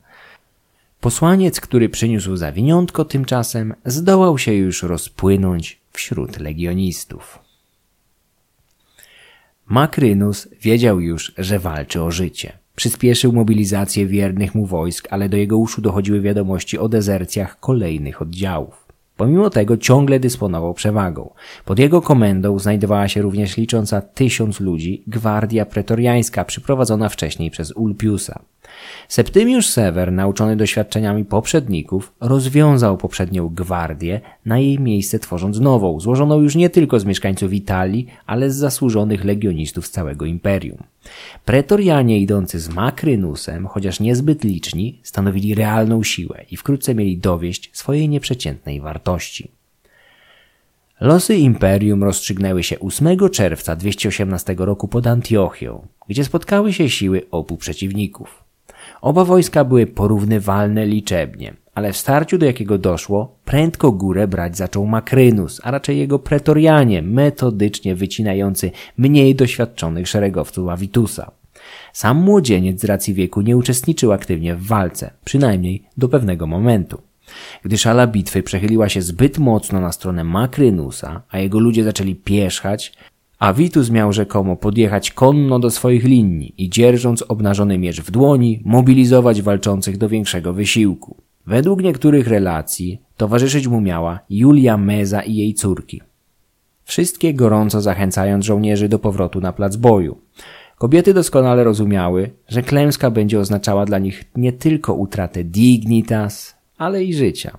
[1.03, 7.39] Posłaniec, który przyniósł zawiniątko tymczasem, zdołał się już rozpłynąć wśród legionistów.
[9.67, 12.59] Makrynus wiedział już, że walczy o życie.
[12.77, 18.82] Przyspieszył mobilizację wiernych mu wojsk, ale do jego uszu dochodziły wiadomości o dezercjach kolejnych oddziałów.
[19.17, 21.31] Pomimo tego ciągle dysponował przewagą.
[21.65, 28.43] Pod jego komendą znajdowała się również licząca tysiąc ludzi gwardia pretoriańska przyprowadzona wcześniej przez Ulpiusa.
[29.09, 36.55] Septymiusz Sewer, nauczony doświadczeniami poprzedników, rozwiązał poprzednią gwardię, na jej miejsce tworząc nową, złożoną już
[36.55, 40.79] nie tylko z mieszkańców Italii, ale z zasłużonych legionistów z całego imperium.
[41.45, 48.09] Pretorianie idący z Makrynusem, chociaż niezbyt liczni, stanowili realną siłę i wkrótce mieli dowieść swojej
[48.09, 49.51] nieprzeciętnej wartości.
[51.01, 57.57] Losy imperium rozstrzygnęły się 8 czerwca 218 roku pod Antiochią, gdzie spotkały się siły obu
[57.57, 58.45] przeciwników.
[59.01, 64.87] Oba wojska były porównywalne liczebnie, ale w starciu do jakiego doszło, prędko górę brać zaczął
[64.87, 71.31] Makrynus, a raczej jego pretorianie, metodycznie wycinający mniej doświadczonych szeregowców Avitusa.
[71.93, 77.01] Sam młodzieniec z racji wieku nie uczestniczył aktywnie w walce, przynajmniej do pewnego momentu.
[77.65, 82.93] Gdy szala bitwy przechyliła się zbyt mocno na stronę Makrynusa, a jego ludzie zaczęli pierzchać,
[83.39, 89.43] Avitus miał rzekomo podjechać konno do swoich linii i dzierżąc obnażony miecz w dłoni, mobilizować
[89.43, 91.17] walczących do większego wysiłku.
[91.47, 96.01] Według niektórych relacji towarzyszyć mu miała Julia Meza i jej córki.
[96.85, 100.19] Wszystkie gorąco zachęcając żołnierzy do powrotu na plac boju.
[100.79, 107.15] Kobiety doskonale rozumiały, że klęska będzie oznaczała dla nich nie tylko utratę dignitas, ale i
[107.15, 107.59] życia.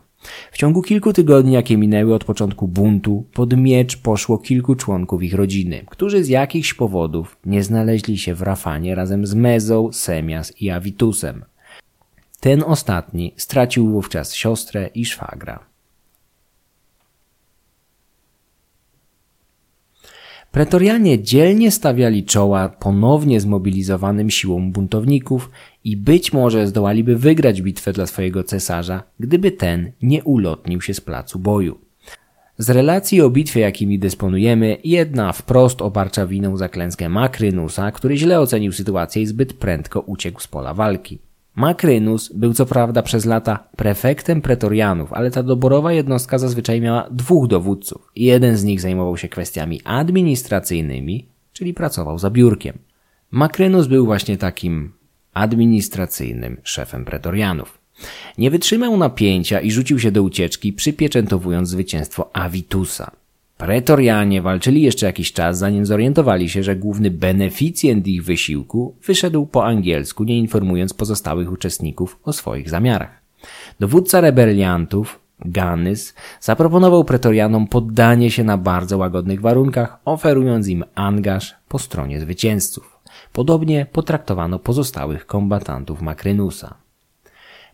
[0.51, 5.33] W ciągu kilku tygodni, jakie minęły od początku buntu, pod miecz poszło kilku członków ich
[5.33, 10.69] rodziny, którzy z jakichś powodów nie znaleźli się w Rafanie razem z Mezą, Semias i
[10.69, 11.45] Avitusem.
[12.43, 15.59] Ten ostatni stracił wówczas siostrę i szwagra.
[20.51, 25.49] Pretorianie dzielnie stawiali czoła ponownie zmobilizowanym siłom buntowników
[25.83, 31.01] i być może zdołaliby wygrać bitwę dla swojego cesarza, gdyby ten nie ulotnił się z
[31.01, 31.79] placu boju.
[32.57, 38.39] Z relacji o bitwie, jakimi dysponujemy, jedna wprost obarcza winą za klęskę Makrynusa, który źle
[38.39, 41.19] ocenił sytuację i zbyt prędko uciekł z pola walki.
[41.55, 47.47] Makrynus był co prawda przez lata prefektem pretorianów, ale ta doborowa jednostka zazwyczaj miała dwóch
[47.47, 48.11] dowódców.
[48.15, 52.77] Jeden z nich zajmował się kwestiami administracyjnymi, czyli pracował za biurkiem.
[53.31, 54.91] Makrynus był właśnie takim
[55.33, 57.77] administracyjnym szefem pretorianów.
[58.37, 63.11] Nie wytrzymał napięcia i rzucił się do ucieczki, przypieczętowując zwycięstwo Avitusa.
[63.57, 69.65] Pretorianie walczyli jeszcze jakiś czas, zanim zorientowali się, że główny beneficjent ich wysiłku wyszedł po
[69.65, 73.21] angielsku, nie informując pozostałych uczestników o swoich zamiarach.
[73.79, 81.79] Dowódca rebeliantów, Ganys, zaproponował pretorianom poddanie się na bardzo łagodnych warunkach, oferując im angaż po
[81.79, 82.99] stronie zwycięzców.
[83.33, 86.82] Podobnie potraktowano pozostałych kombatantów Makrynusa.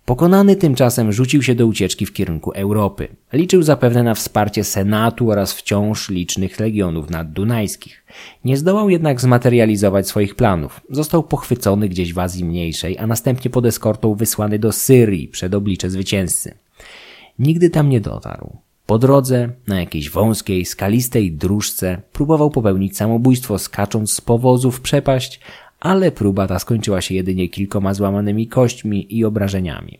[0.09, 3.07] Pokonany tymczasem rzucił się do ucieczki w kierunku Europy.
[3.33, 8.05] Liczył zapewne na wsparcie Senatu oraz wciąż licznych legionów naddunajskich.
[8.45, 10.81] Nie zdołał jednak zmaterializować swoich planów.
[10.89, 15.89] Został pochwycony gdzieś w Azji Mniejszej, a następnie pod eskortą wysłany do Syrii przed oblicze
[15.89, 16.53] zwycięzcy.
[17.39, 18.57] Nigdy tam nie dotarł.
[18.85, 25.39] Po drodze, na jakiejś wąskiej, skalistej dróżce, próbował popełnić samobójstwo skacząc z powozu w przepaść,
[25.79, 29.99] ale próba ta skończyła się jedynie kilkoma złamanymi kośćmi i obrażeniami.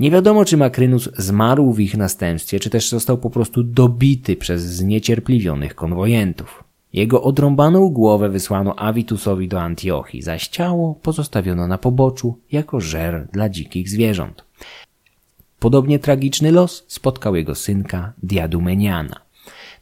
[0.00, 4.62] Nie wiadomo, czy Makrynus zmarł w ich następstwie, czy też został po prostu dobity przez
[4.62, 6.64] zniecierpliwionych konwojentów.
[6.92, 13.48] Jego odrąbaną głowę wysłano Avitusowi do Antiochii, zaś ciało pozostawiono na poboczu jako żer dla
[13.48, 14.44] dzikich zwierząt.
[15.58, 19.20] Podobnie tragiczny los spotkał jego synka Diadumeniana.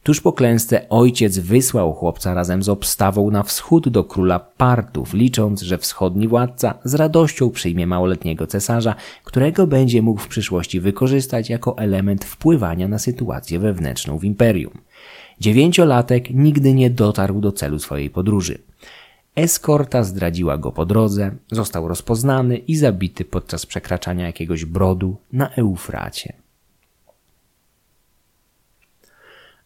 [0.08, 5.62] Tuż po klęsce ojciec wysłał chłopca razem z obstawą na wschód do króla Partów, licząc,
[5.62, 8.94] że wschodni władca z radością przyjmie małoletniego cesarza,
[9.24, 14.72] którego będzie mógł w przyszłości wykorzystać jako element wpływania na sytuację wewnętrzną w imperium.
[15.40, 18.58] Dziewięciolatek nigdy nie dotarł do celu swojej podróży.
[19.34, 26.47] Eskorta zdradziła go po drodze, został rozpoznany i zabity podczas przekraczania jakiegoś brodu na Eufracie.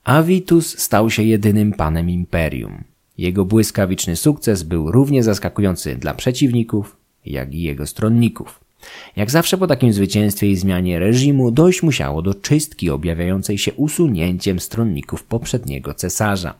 [0.04, 2.84] Avitus stał się jedynym panem imperium.
[3.18, 8.60] Jego błyskawiczny sukces był równie zaskakujący dla przeciwników, jak i jego stronników.
[9.16, 14.60] Jak zawsze po takim zwycięstwie i zmianie reżimu dojść musiało do czystki objawiającej się usunięciem
[14.60, 16.54] stronników poprzedniego cesarza.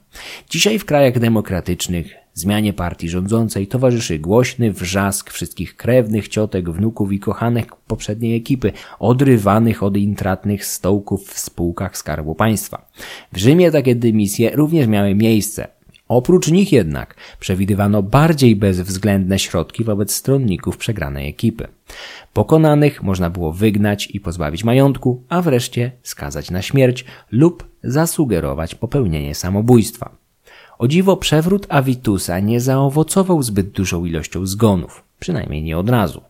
[0.50, 7.18] Dzisiaj w krajach demokratycznych zmianie partii rządzącej towarzyszy głośny wrzask wszystkich krewnych, ciotek, wnuków i
[7.18, 12.90] kochanek poprzedniej ekipy, odrywanych od intratnych stołków w spółkach Skarbu Państwa.
[13.32, 15.68] W Rzymie takie dymisje również miały miejsce.
[16.08, 21.68] Oprócz nich jednak przewidywano bardziej bezwzględne środki wobec stronników przegranej ekipy.
[22.32, 29.34] Pokonanych można było wygnać i pozbawić majątku, a wreszcie skazać na śmierć lub zasugerować popełnienie
[29.34, 30.21] samobójstwa.
[30.78, 36.20] O dziwo przewrót Avitusa nie zaowocował zbyt dużą ilością zgonów, przynajmniej nie od razu.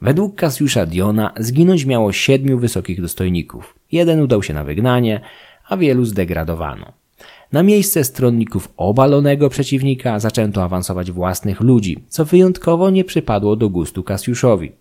[0.00, 3.74] Według Cassiusza Diona zginąć miało siedmiu wysokich dostojników.
[3.92, 5.20] Jeden udał się na wygnanie,
[5.68, 6.92] a wielu zdegradowano.
[7.52, 14.02] Na miejsce stronników obalonego przeciwnika zaczęto awansować własnych ludzi, co wyjątkowo nie przypadło do gustu
[14.02, 14.72] Kasiuszowi.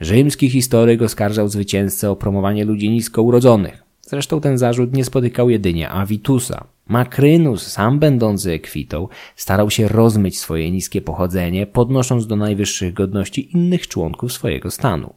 [0.00, 3.82] Rzymski historyk oskarżał zwycięzcę o promowanie ludzi nisko urodzonych.
[4.00, 6.64] Zresztą ten zarzut nie spotykał jedynie Avitusa.
[6.88, 13.88] Makrynus, sam będący ekwitą, starał się rozmyć swoje niskie pochodzenie, podnosząc do najwyższych godności innych
[13.88, 15.14] członków swojego stanu.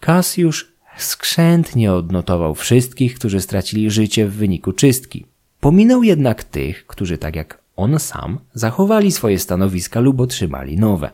[0.00, 5.26] Kasiusz skrzętnie odnotował wszystkich, którzy stracili życie w wyniku czystki.
[5.60, 11.10] Pominął jednak tych, którzy tak jak on sam zachowali swoje stanowiska lub otrzymali nowe.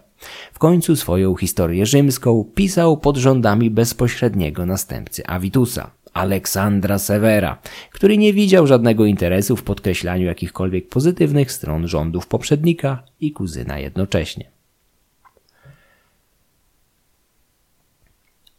[0.53, 7.59] W końcu swoją historię rzymską pisał pod rządami bezpośredniego następcy Avitusa, Aleksandra Severa,
[7.91, 14.51] który nie widział żadnego interesu w podkreślaniu jakichkolwiek pozytywnych stron rządów poprzednika i kuzyna jednocześnie.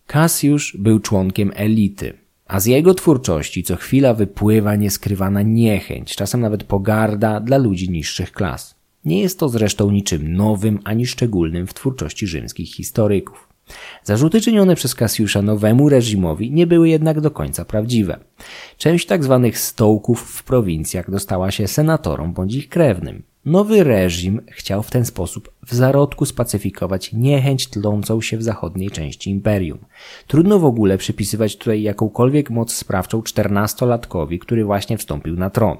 [0.07, 2.13] Cassius był członkiem elity,
[2.45, 8.31] a z jego twórczości co chwila wypływa nieskrywana niechęć, czasem nawet pogarda dla ludzi niższych
[8.31, 8.75] klas.
[9.05, 13.46] Nie jest to zresztą niczym nowym ani szczególnym w twórczości rzymskich historyków.
[14.03, 18.19] Zarzuty czynione przez Kasiusza nowemu reżimowi nie były jednak do końca prawdziwe.
[18.77, 19.41] Część tzw.
[19.43, 23.23] Tak stołków w prowincjach dostała się senatorom bądź ich krewnym.
[23.47, 29.29] Nowy reżim chciał w ten sposób w zarodku spacyfikować niechęć tlącą się w zachodniej części
[29.29, 29.77] imperium.
[30.27, 35.77] Trudno w ogóle przypisywać tutaj jakąkolwiek moc sprawczą czternastolatkowi, który właśnie wstąpił na tron.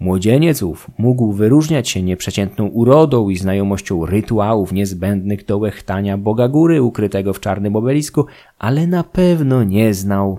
[0.00, 6.82] Młodzieniec ów mógł wyróżniać się nieprzeciętną urodą i znajomością rytuałów niezbędnych do łechtania Boga Góry
[6.82, 8.26] ukrytego w czarnym obelisku,
[8.58, 10.38] ale na pewno nie znał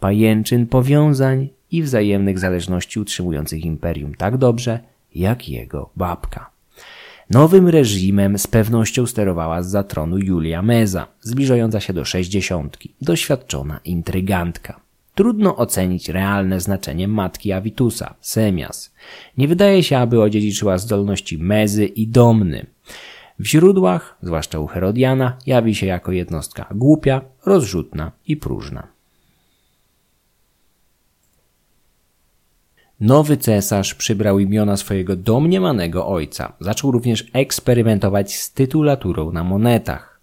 [0.00, 6.50] pajęczyn powiązań i wzajemnych zależności utrzymujących imperium tak dobrze, jak jego babka.
[7.30, 13.80] Nowym reżimem z pewnością sterowała z za tronu Julia Meza, zbliżająca się do sześćdziesiątki, doświadczona
[13.84, 14.80] intrygantka.
[15.14, 18.94] Trudno ocenić realne znaczenie matki Avitusa, Semias.
[19.38, 22.66] Nie wydaje się, aby odziedziczyła zdolności Mezy i Domny.
[23.38, 28.91] W źródłach, zwłaszcza u Herodiana, jawi się jako jednostka głupia, rozrzutna i próżna.
[33.02, 36.52] Nowy cesarz przybrał imiona swojego domniemanego ojca.
[36.60, 40.20] Zaczął również eksperymentować z tytulaturą na monetach.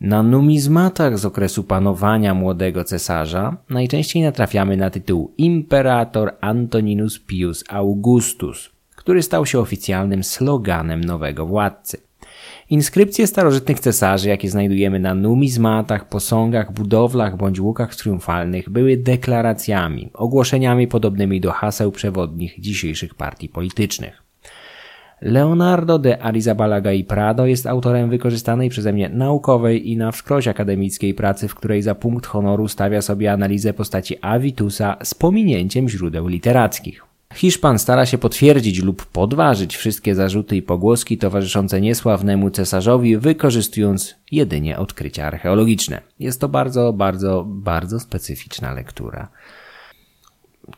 [0.00, 8.70] Na numizmatach z okresu panowania młodego cesarza najczęściej natrafiamy na tytuł Imperator Antoninus Pius Augustus,
[8.96, 11.98] który stał się oficjalnym sloganem nowego władcy.
[12.72, 20.88] Inskrypcje starożytnych cesarzy, jakie znajdujemy na numizmatach, posągach, budowlach bądź łukach triumfalnych, były deklaracjami, ogłoszeniami
[20.88, 24.22] podobnymi do haseł przewodnich dzisiejszych partii politycznych.
[25.20, 31.14] Leonardo de Arizabalaga i Prado jest autorem wykorzystanej przeze mnie naukowej i na wskroś akademickiej
[31.14, 37.11] pracy, w której za punkt honoru stawia sobie analizę postaci Avitusa z pominięciem źródeł literackich.
[37.34, 44.78] Hiszpan stara się potwierdzić lub podważyć wszystkie zarzuty i pogłoski towarzyszące niesławnemu cesarzowi, wykorzystując jedynie
[44.78, 46.00] odkrycia archeologiczne.
[46.18, 49.28] Jest to bardzo, bardzo, bardzo specyficzna lektura.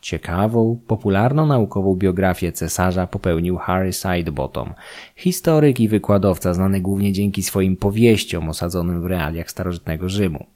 [0.01, 4.75] Ciekawą, popularną naukową biografię cesarza popełnił Harry Sidebottom,
[5.17, 10.47] historyk i wykładowca znany głównie dzięki swoim powieściom osadzonym w realiach starożytnego Rzymu.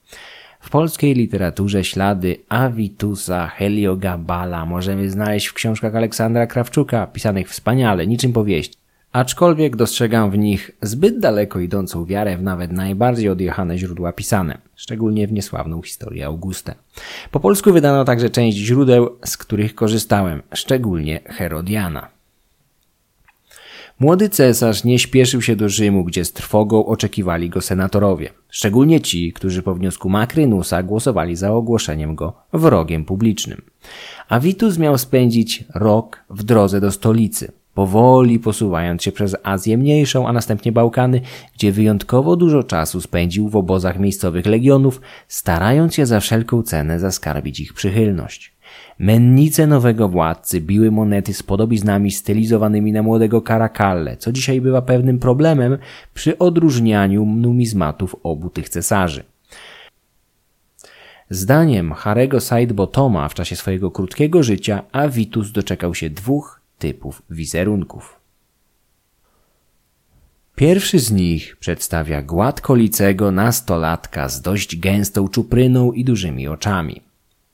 [0.61, 8.33] W polskiej literaturze ślady Avitusa Heliogabala możemy znaleźć w książkach Aleksandra Krawczuka, pisanych wspaniale, niczym
[8.33, 8.73] powieść.
[9.13, 15.27] Aczkolwiek dostrzegam w nich zbyt daleko idącą wiarę w nawet najbardziej odjechane źródła pisane, szczególnie
[15.27, 16.75] w niesławną historię Augustę.
[17.31, 22.18] Po polsku wydano także część źródeł, z których korzystałem, szczególnie Herodiana.
[24.01, 29.33] Młody cesarz nie śpieszył się do Rzymu, gdzie z trwogą oczekiwali go senatorowie, szczególnie ci,
[29.33, 33.63] którzy po wniosku Makrynusa głosowali za ogłoszeniem go wrogiem publicznym.
[34.29, 40.33] Avitus miał spędzić rok w drodze do stolicy, powoli posuwając się przez Azję Mniejszą, a
[40.33, 41.21] następnie Bałkany,
[41.55, 47.61] gdzie wyjątkowo dużo czasu spędził w obozach miejscowych legionów, starając się za wszelką cenę zaskarbić
[47.61, 48.58] ich przychylność.
[48.99, 55.19] Mennice nowego władcy biły monety z podobiznami stylizowanymi na młodego Karakalle, co dzisiaj bywa pewnym
[55.19, 55.79] problemem
[56.15, 59.25] przy odróżnianiu numizmatów obu tych cesarzy.
[61.31, 68.21] Zdaniem Harego Sidebotoma w czasie swojego krótkiego życia Avitus doczekał się dwóch typów wizerunków.
[70.57, 77.08] Pierwszy z nich przedstawia gładkolicego nastolatka z dość gęstą czupryną i dużymi oczami.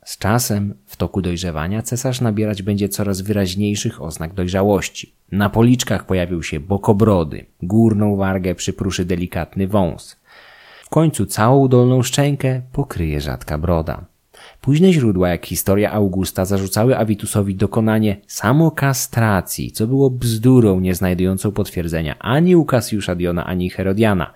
[0.04, 5.14] Z czasem, w toku dojrzewania, cesarz nabierać będzie coraz wyraźniejszych oznak dojrzałości.
[5.32, 10.16] Na policzkach pojawił się bokobrody, górną wargę przypruszy delikatny wąs.
[10.84, 14.04] W końcu całą dolną szczękę pokryje rzadka broda.
[14.64, 22.18] Późne źródła, jak historia Augusta, zarzucały Avitusowi dokonanie samokastracji, co było bzdurą nie znajdującą potwierdzenia
[22.18, 24.32] ani u Cassiusza Diona, ani Herodiana.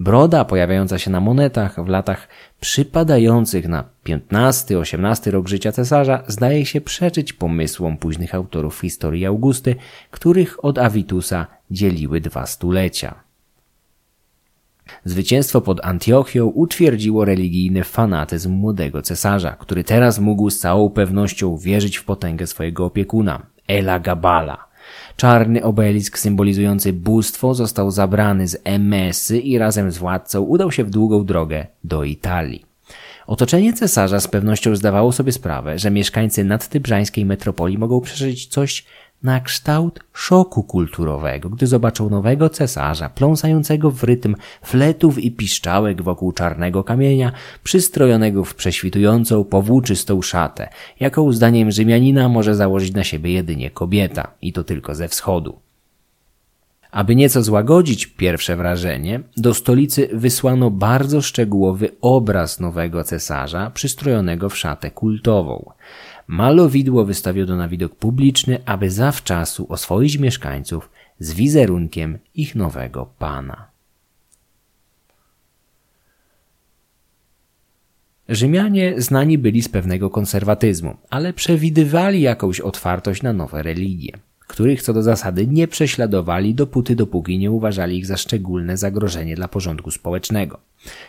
[0.00, 2.28] Broda pojawiająca się na monetach w latach
[2.60, 9.76] przypadających na XV-XVIII rok życia cesarza zdaje się przeczyć pomysłom późnych autorów historii Augusty,
[10.10, 13.27] których od Avitusa dzieliły dwa stulecia.
[15.04, 21.96] Zwycięstwo pod Antiochią utwierdziło religijny fanatyzm młodego cesarza, który teraz mógł z całą pewnością wierzyć
[21.96, 24.68] w potęgę swojego opiekuna, Ela Gabala.
[25.16, 30.90] Czarny obelisk symbolizujący bóstwo został zabrany z Emesy i razem z władcą udał się w
[30.90, 32.64] długą drogę do Italii.
[33.26, 38.84] Otoczenie cesarza z pewnością zdawało sobie sprawę, że mieszkańcy nadtybrzańskiej metropolii mogą przeżyć coś
[39.22, 46.32] na kształt szoku kulturowego, gdy zobaczą nowego cesarza pląsającego w rytm fletów i piszczałek wokół
[46.32, 47.32] czarnego kamienia,
[47.64, 50.68] przystrojonego w prześwitującą, powłóczystą szatę,
[51.00, 55.58] jaką zdaniem Rzymianina może założyć na siebie jedynie kobieta, i to tylko ze wschodu.
[56.90, 64.56] Aby nieco złagodzić pierwsze wrażenie, do stolicy wysłano bardzo szczegółowy obraz nowego cesarza, przystrojonego w
[64.56, 65.72] szatę kultową.
[66.28, 73.70] Malowidło wystawiono na widok publiczny, aby zawczasu oswoić mieszkańców z wizerunkiem ich nowego pana.
[78.28, 84.12] Rzymianie znani byli z pewnego konserwatyzmu, ale przewidywali jakąś otwartość na nowe religie
[84.48, 89.48] których co do zasady nie prześladowali dopóty, dopóki nie uważali ich za szczególne zagrożenie dla
[89.48, 90.60] porządku społecznego.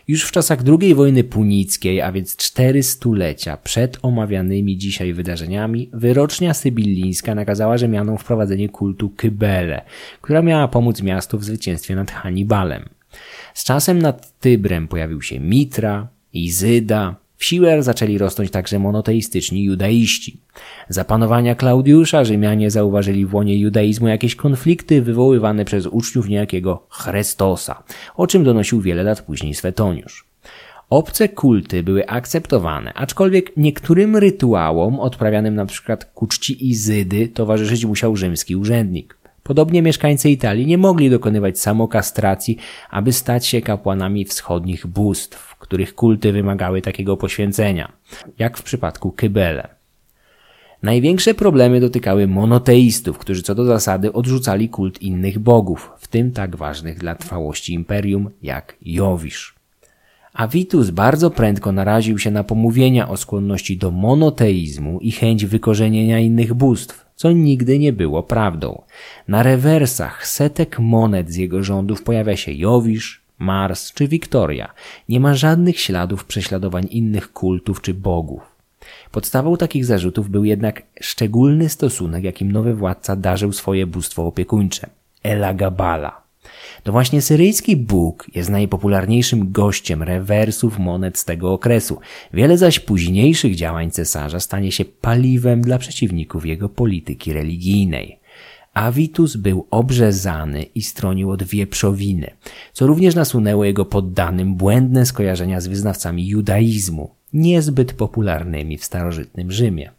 [0.07, 6.53] Już w czasach II wojny punickiej, a więc cztery stulecia przed omawianymi dzisiaj wydarzeniami, wyrocznia
[6.53, 9.81] sybillińska nakazała Rzymianom wprowadzenie kultu Kybele,
[10.21, 12.89] która miała pomóc miastu w zwycięstwie nad Hannibalem.
[13.53, 20.39] Z czasem nad Tybrem pojawił się Mitra, Izyda, w siłę zaczęli rosnąć także monoteistyczni judaiści.
[20.89, 27.83] Za panowania Klaudiusza Rzymianie zauważyli w łonie judaizmu jakieś konflikty wywoływane przez uczniów niejakiego Chrystosa,
[28.15, 30.25] o czym donosił wiele lat później Swetoniusz.
[30.89, 38.15] Obce kulty były akceptowane, aczkolwiek niektórym rytuałom odprawianym na przykład ku czci Izydy towarzyszyć musiał
[38.15, 39.17] rzymski urzędnik.
[39.43, 42.57] Podobnie mieszkańcy Italii nie mogli dokonywać samokastracji,
[42.89, 47.91] aby stać się kapłanami wschodnich bóstw których kulty wymagały takiego poświęcenia,
[48.39, 49.67] jak w przypadku Kybele.
[50.83, 56.55] Największe problemy dotykały monoteistów, którzy co do zasady odrzucali kult innych bogów, w tym tak
[56.55, 59.55] ważnych dla trwałości imperium jak Jowisz.
[60.33, 66.53] Avitus bardzo prędko naraził się na pomówienia o skłonności do monoteizmu i chęć wykorzenienia innych
[66.53, 68.81] bóstw, co nigdy nie było prawdą.
[69.27, 74.73] Na rewersach setek monet z jego rządów pojawia się Jowisz, Mars czy Wiktoria.
[75.09, 78.41] Nie ma żadnych śladów prześladowań innych kultów czy bogów.
[79.11, 84.89] Podstawą takich zarzutów był jednak szczególny stosunek, jakim nowy władca darzył swoje bóstwo opiekuńcze
[85.23, 86.21] Elagabala.
[86.83, 91.99] To właśnie syryjski Bóg jest najpopularniejszym gościem rewersów monet z tego okresu.
[92.33, 98.18] Wiele zaś późniejszych działań cesarza stanie się paliwem dla przeciwników jego polityki religijnej.
[98.79, 102.31] Avitus był obrzezany i stronił od wieprzowiny,
[102.73, 109.91] co również nasunęło jego poddanym błędne skojarzenia z wyznawcami judaizmu, niezbyt popularnymi w starożytnym Rzymie.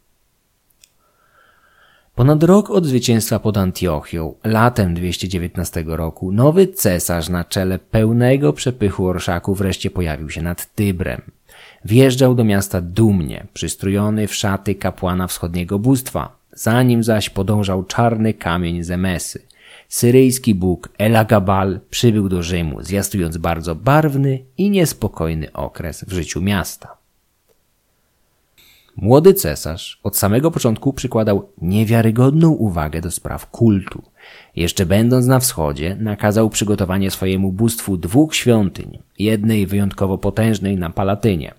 [2.14, 9.07] Ponad rok od zwycięstwa pod Antiochią, latem 219 roku, nowy cesarz na czele pełnego przepychu
[9.07, 11.22] orszaku wreszcie pojawił się nad Tybrem.
[11.85, 18.34] Wjeżdżał do miasta dumnie, przystrojony w szaty kapłana wschodniego bóstwa, za nim zaś podążał czarny
[18.34, 19.42] kamień z Emesy.
[19.88, 26.96] Syryjski bóg Elagabal przybył do Rzymu, zwiastując bardzo barwny i niespokojny okres w życiu miasta.
[28.96, 34.03] Młody cesarz od samego początku przykładał niewiarygodną uwagę do spraw kultu.
[34.57, 41.55] Jeszcze będąc na wschodzie, nakazał przygotowanie swojemu bóstwu dwóch świątyń, jednej wyjątkowo potężnej na Palatynie.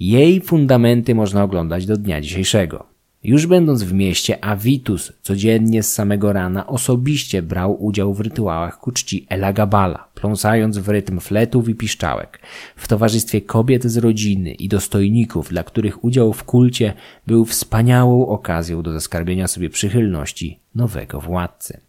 [0.00, 2.95] Jej fundamenty można oglądać do dnia dzisiejszego.
[3.26, 8.92] Już będąc w mieście, Avitus codziennie z samego rana osobiście brał udział w rytuałach ku
[8.92, 12.40] czci Elagabala, pląsając w rytm fletów i piszczałek,
[12.76, 16.94] w towarzystwie kobiet z rodziny i dostojników, dla których udział w kulcie
[17.26, 21.80] był wspaniałą okazją do zaskarbienia sobie przychylności nowego władcy.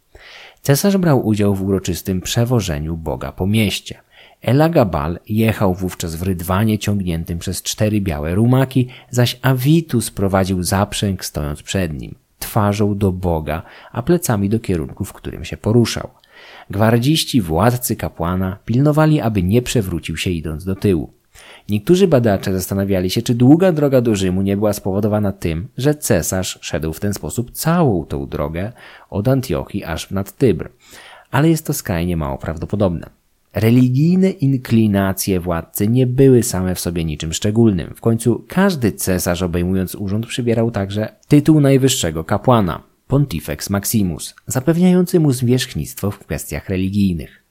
[0.62, 4.07] Cesarz brał udział w uroczystym przewożeniu Boga po mieście.
[4.42, 11.64] Elagabal jechał wówczas w rydwanie ciągniętym przez cztery białe rumaki, zaś Avitus prowadził zaprzęg stojąc
[11.64, 13.62] przed nim, twarzą do Boga,
[13.92, 16.10] a plecami do kierunku, w którym się poruszał.
[16.70, 21.14] Gwardziści, władcy kapłana pilnowali, aby nie przewrócił się idąc do tyłu.
[21.70, 26.60] Niektórzy badacze zastanawiali się, czy długa droga do Rzymu nie była spowodowana tym, że cesarz
[26.62, 28.72] szedł w ten sposób całą tą drogę
[29.10, 30.70] od Antiochii aż nad Tybr.
[31.32, 33.17] Ale jest to skrajnie mało prawdopodobne.
[33.60, 37.94] Religijne inklinacje władcy nie były same w sobie niczym szczególnym.
[37.96, 45.32] W końcu każdy cesarz obejmując urząd przybierał także tytuł najwyższego kapłana, Pontifex Maximus, zapewniający mu
[45.32, 47.44] zwierzchnictwo w kwestiach religijnych.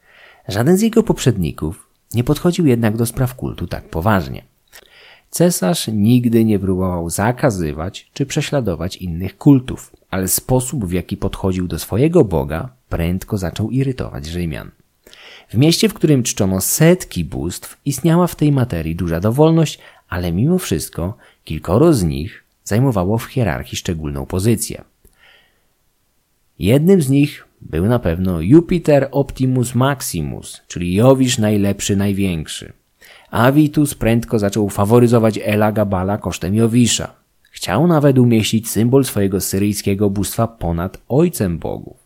[0.48, 4.44] Żaden z jego poprzedników nie podchodził jednak do spraw kultu tak poważnie.
[5.30, 11.78] Cesarz nigdy nie próbował zakazywać czy prześladować innych kultów, ale sposób w jaki podchodził do
[11.78, 14.70] swojego Boga prędko zaczął irytować Rzymian.
[15.49, 19.78] W mieście, w którym czczono setki bóstw, istniała w tej materii duża dowolność,
[20.09, 24.84] ale mimo wszystko kilkoro z nich zajmowało w hierarchii szczególną pozycję.
[26.59, 32.72] Jednym z nich był na pewno Jupiter Optimus Maximus, czyli Jowisz najlepszy, największy.
[33.30, 37.14] Avitus prędko zaczął faworyzować Ela Gabala kosztem Jowisza.
[37.42, 42.05] Chciał nawet umieścić symbol swojego syryjskiego bóstwa ponad ojcem bogów.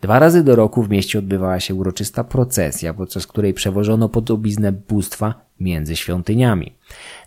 [0.00, 5.34] Dwa razy do roku w mieście odbywała się uroczysta procesja, podczas której przewożono podobiznę bóstwa
[5.60, 6.74] między świątyniami.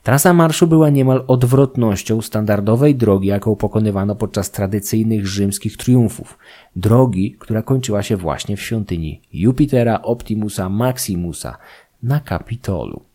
[0.04, 6.38] Trasa marszu była niemal odwrotnością standardowej drogi, jaką pokonywano podczas tradycyjnych rzymskich triumfów.
[6.76, 11.58] Drogi, która kończyła się właśnie w świątyni Jupitera Optimusa Maximusa
[12.04, 13.11] na Kapitolu.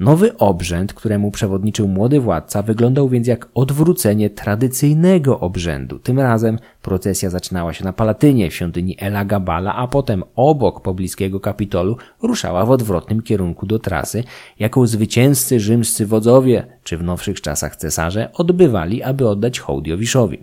[0.00, 5.98] Nowy obrzęd, któremu przewodniczył młody władca, wyglądał więc jak odwrócenie tradycyjnego obrzędu.
[5.98, 11.40] Tym razem procesja zaczynała się na Palatynie, w świątyni Ela Gabala, a potem obok pobliskiego
[11.40, 14.24] Kapitolu ruszała w odwrotnym kierunku do trasy,
[14.58, 20.38] jaką zwycięzcy rzymscy wodzowie, czy w nowszych czasach cesarze, odbywali, aby oddać hołd Jowiszowi.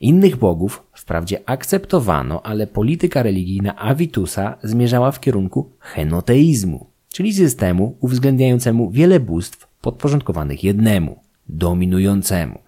[0.00, 8.90] Innych bogów wprawdzie akceptowano, ale polityka religijna Avitusa zmierzała w kierunku henoteizmu czyli systemu uwzględniającemu
[8.90, 12.58] wiele bóstw podporządkowanych jednemu, dominującemu.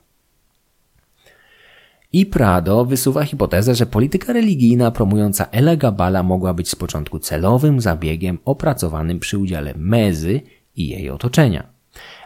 [2.12, 8.38] I Prado wysuwa hipotezę, że polityka religijna promująca Elegabala mogła być z początku celowym zabiegiem
[8.44, 10.40] opracowanym przy udziale Mezy
[10.76, 11.66] i jej otoczenia.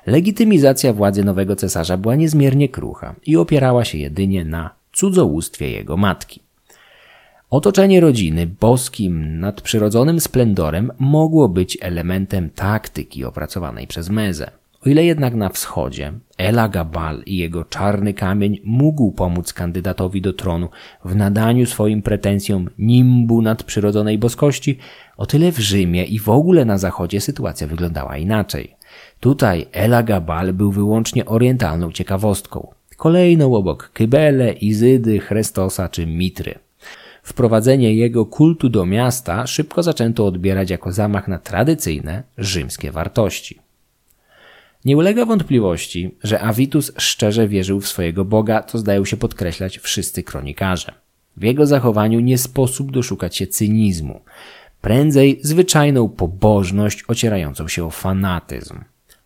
[0.07, 6.44] Legitymizacja władzy nowego cesarza była niezmiernie krucha i opierała się jedynie na cudzołóstwie jego matki.
[7.55, 14.51] Otoczenie rodziny boskim, nadprzyrodzonym splendorem mogło być elementem taktyki opracowanej przez Mezę.
[14.87, 20.33] O ile jednak na wschodzie Ela Gabal i jego czarny kamień mógł pomóc kandydatowi do
[20.33, 20.69] tronu
[21.05, 24.79] w nadaniu swoim pretensjom nimbu nadprzyrodzonej boskości,
[25.17, 28.77] o tyle w Rzymie i w ogóle na zachodzie sytuacja wyglądała inaczej.
[29.21, 36.64] Tutaj Ela Gabal był wyłącznie orientalną ciekawostką, kolejną obok Kybele, Izydy, Chrestosa czy Mitry.
[37.25, 43.59] Wprowadzenie jego kultu do miasta szybko zaczęto odbierać jako zamach na tradycyjne rzymskie wartości.
[44.85, 50.23] Nie ulega wątpliwości, że Avitus szczerze wierzył w swojego Boga, co zdają się podkreślać wszyscy
[50.23, 50.93] kronikarze.
[51.37, 54.21] W jego zachowaniu nie sposób doszukać się cynizmu,
[54.81, 58.81] prędzej zwyczajną pobożność ocierającą się o fanatyzm.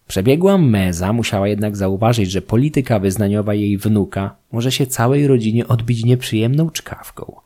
[0.08, 6.04] Przebiegła Meza musiała jednak zauważyć, że polityka wyznaniowa jej wnuka może się całej rodzinie odbić
[6.04, 7.36] nieprzyjemną czkawką.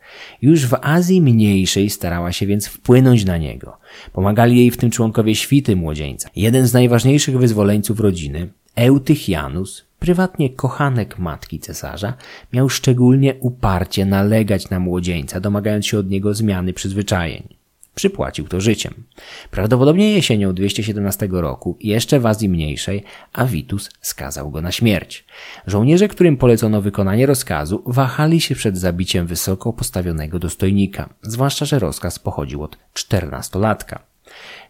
[0.42, 3.76] Już w Azji Mniejszej starała się więc wpłynąć na niego.
[4.12, 6.30] Pomagali jej w tym członkowie świty młodzieńca.
[6.36, 12.14] Jeden z najważniejszych wyzwoleńców rodziny, Eutychianus, prywatnie kochanek matki cesarza,
[12.52, 17.61] miał szczególnie uparcie nalegać na młodzieńca, domagając się od niego zmiany przyzwyczajeń.
[17.94, 19.04] Przypłacił to życiem.
[19.50, 25.24] Prawdopodobnie jesienią 217 roku, jeszcze w Azji Mniejszej, Avitus skazał go na śmierć.
[25.66, 32.18] Żołnierze, którym polecono wykonanie rozkazu, wahali się przed zabiciem wysoko postawionego dostojnika, zwłaszcza, że rozkaz
[32.18, 34.12] pochodził od czternastolatka.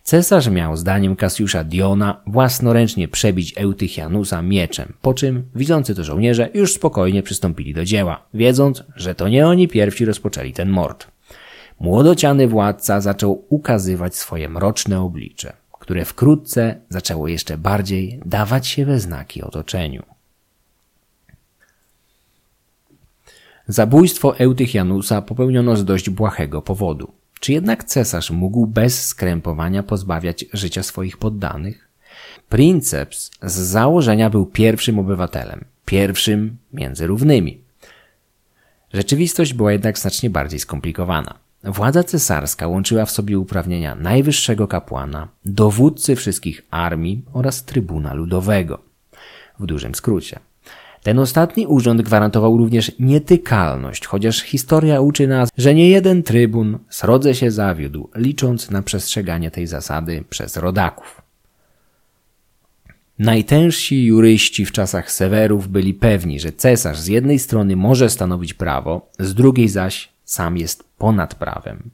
[0.03, 6.73] Cesarz miał, zdaniem Kasiusza Diona, własnoręcznie przebić Eutychianusa mieczem, po czym widzący to żołnierze już
[6.73, 11.12] spokojnie przystąpili do dzieła, wiedząc, że to nie oni pierwsi rozpoczęli ten mord.
[11.83, 19.01] Młodociany władca zaczął ukazywać swoje mroczne oblicze, które wkrótce zaczęło jeszcze bardziej dawać się we
[19.01, 20.03] znaki otoczeniu.
[23.69, 27.13] Zabójstwo Eutychianusa popełniono z dość błahego powodu.
[27.41, 31.89] Czy jednak cesarz mógł bez skrępowania pozbawiać życia swoich poddanych?
[32.49, 37.61] Princeps z założenia był pierwszym obywatelem, pierwszym między równymi.
[38.93, 41.42] Rzeczywistość była jednak znacznie bardziej skomplikowana.
[41.65, 48.79] Władza cesarska łączyła w sobie uprawnienia najwyższego kapłana, dowódcy wszystkich armii oraz trybuna ludowego.
[49.59, 50.39] W dużym skrócie.
[51.03, 57.35] Ten ostatni urząd gwarantował również nietykalność, chociaż historia uczy nas, że nie jeden trybun srodze
[57.35, 61.23] się zawiódł, licząc na przestrzeganie tej zasady przez rodaków.
[63.19, 69.11] Najtężsi juryści w czasach Sewerów byli pewni, że cesarz z jednej strony może stanowić prawo,
[69.19, 71.91] z drugiej zaś sam jest ponad prawem.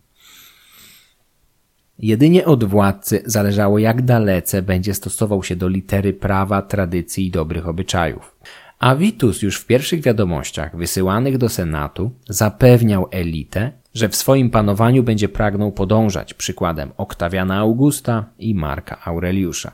[1.99, 7.69] Jedynie od władcy zależało, jak dalece będzie stosował się do litery prawa, tradycji i dobrych
[7.69, 8.37] obyczajów.
[8.79, 15.29] Avitus już w pierwszych wiadomościach wysyłanych do Senatu zapewniał elitę, że w swoim panowaniu będzie
[15.29, 19.73] pragnął podążać przykładem Oktawiana Augusta i Marka Aureliusza.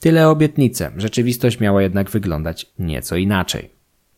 [0.00, 3.73] Tyle obietnice, rzeczywistość miała jednak wyglądać nieco inaczej.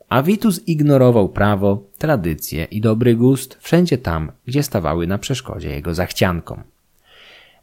[0.09, 6.63] Avitus ignorował prawo, tradycje i dobry gust wszędzie tam, gdzie stawały na przeszkodzie jego zachciankom.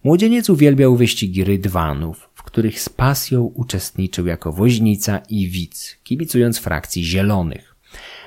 [0.03, 7.03] Młodzieniec uwielbiał wyścigi rydwanów, w których z pasją uczestniczył jako woźnica i widz, kibicując frakcji
[7.03, 7.75] zielonych.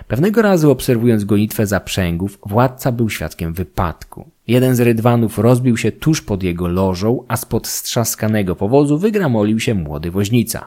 [0.09, 4.31] Pewnego razu obserwując gonitwę zaprzęgów, władca był świadkiem wypadku.
[4.47, 9.75] Jeden z rydwanów rozbił się tuż pod jego lożą, a spod strzaskanego powozu wygramolił się
[9.75, 10.67] młody woźnica.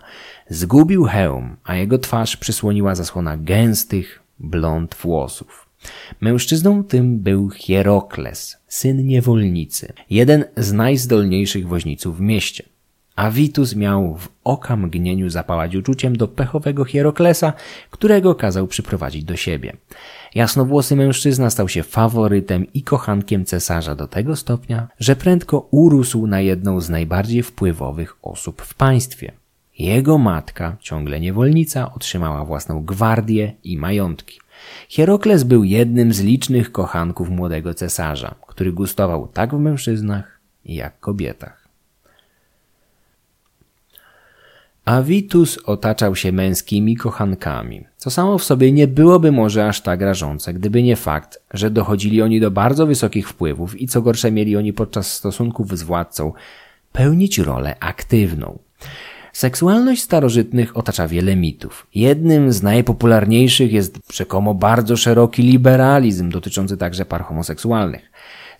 [0.49, 5.69] Zgubił hełm, a jego twarz przysłoniła zasłona gęstych, blond włosów.
[6.21, 12.63] Mężczyzną tym był Hierokles, syn niewolnicy, jeden z najzdolniejszych woźniców w mieście.
[13.19, 17.53] Avitus miał w oka mgnieniu zapałać uczuciem do pechowego Hieroklesa,
[17.89, 19.73] którego kazał przyprowadzić do siebie.
[20.35, 26.41] Jasnowłosy mężczyzna stał się faworytem i kochankiem cesarza do tego stopnia, że prędko urósł na
[26.41, 29.31] jedną z najbardziej wpływowych osób w państwie.
[29.79, 34.39] Jego matka, ciągle niewolnica, otrzymała własną gwardię i majątki.
[34.89, 41.58] Hierokles był jednym z licznych kochanków młodego cesarza, który gustował tak w mężczyznach, jak kobietach.
[44.85, 50.53] Avitus otaczał się męskimi kochankami, co samo w sobie nie byłoby może aż tak rażące,
[50.53, 54.73] gdyby nie fakt, że dochodzili oni do bardzo wysokich wpływów i co gorsze mieli oni
[54.73, 56.33] podczas stosunków z władcą
[56.91, 58.59] pełnić rolę aktywną.
[59.33, 61.87] Seksualność starożytnych otacza wiele mitów.
[61.95, 68.08] Jednym z najpopularniejszych jest rzekomo bardzo szeroki liberalizm dotyczący także par homoseksualnych.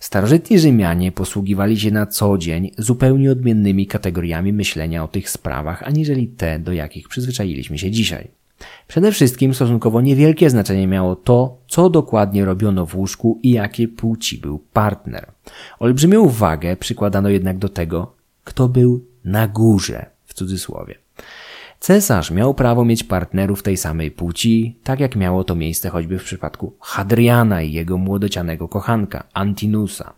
[0.00, 6.28] Starożytni Rzymianie posługiwali się na co dzień zupełnie odmiennymi kategoriami myślenia o tych sprawach, aniżeli
[6.28, 8.28] te, do jakich przyzwyczailiśmy się dzisiaj.
[8.88, 14.38] Przede wszystkim stosunkowo niewielkie znaczenie miało to, co dokładnie robiono w łóżku i jakie płci
[14.38, 15.26] był partner.
[15.78, 18.12] Olbrzymią wagę przykładano jednak do tego,
[18.44, 20.94] kto był na górze w cudzysłowie.
[21.80, 26.24] Cesarz miał prawo mieć partnerów tej samej płci, tak jak miało to miejsce choćby w
[26.24, 30.12] przypadku Hadriana i jego młodocianego kochanka, Antinusa.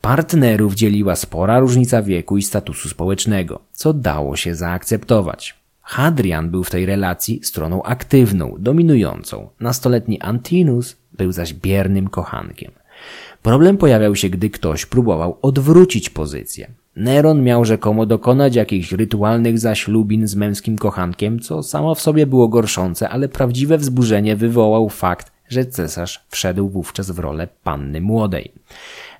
[0.00, 5.54] Partnerów dzieliła spora różnica wieku i statusu społecznego, co dało się zaakceptować.
[5.80, 9.48] Hadrian był w tej relacji stroną aktywną, dominującą.
[9.60, 12.72] Nastoletni Antinus był zaś biernym kochankiem.
[13.42, 16.70] Problem pojawiał się, gdy ktoś próbował odwrócić pozycję.
[16.96, 22.48] Neron miał rzekomo dokonać jakichś rytualnych zaślubin z męskim kochankiem, co samo w sobie było
[22.48, 28.52] gorszące, ale prawdziwe wzburzenie wywołał fakt, że cesarz wszedł wówczas w rolę panny młodej.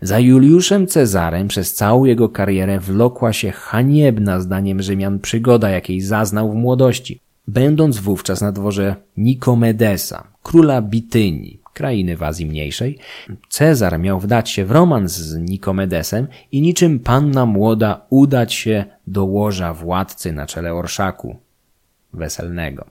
[0.03, 6.53] Za Juliuszem Cezarem przez całą jego karierę wlokła się haniebna zdaniem Rzymian przygoda, jakiej zaznał
[6.53, 12.99] w młodości, będąc wówczas na dworze Nikomedesa, króla Bitynii, krainy w Azji Mniejszej,
[13.49, 19.25] Cezar miał wdać się w romans z Nikomedesem i niczym panna młoda udać się do
[19.25, 21.37] łoża władcy na czele orszaku
[22.13, 22.85] weselnego.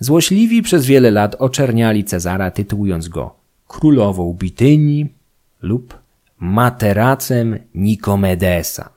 [0.00, 3.34] Złośliwi przez wiele lat oczerniali Cezara, tytułując go
[3.68, 5.14] królową Bitynii
[5.62, 5.98] lub
[6.38, 8.95] materacem Nikomedesa.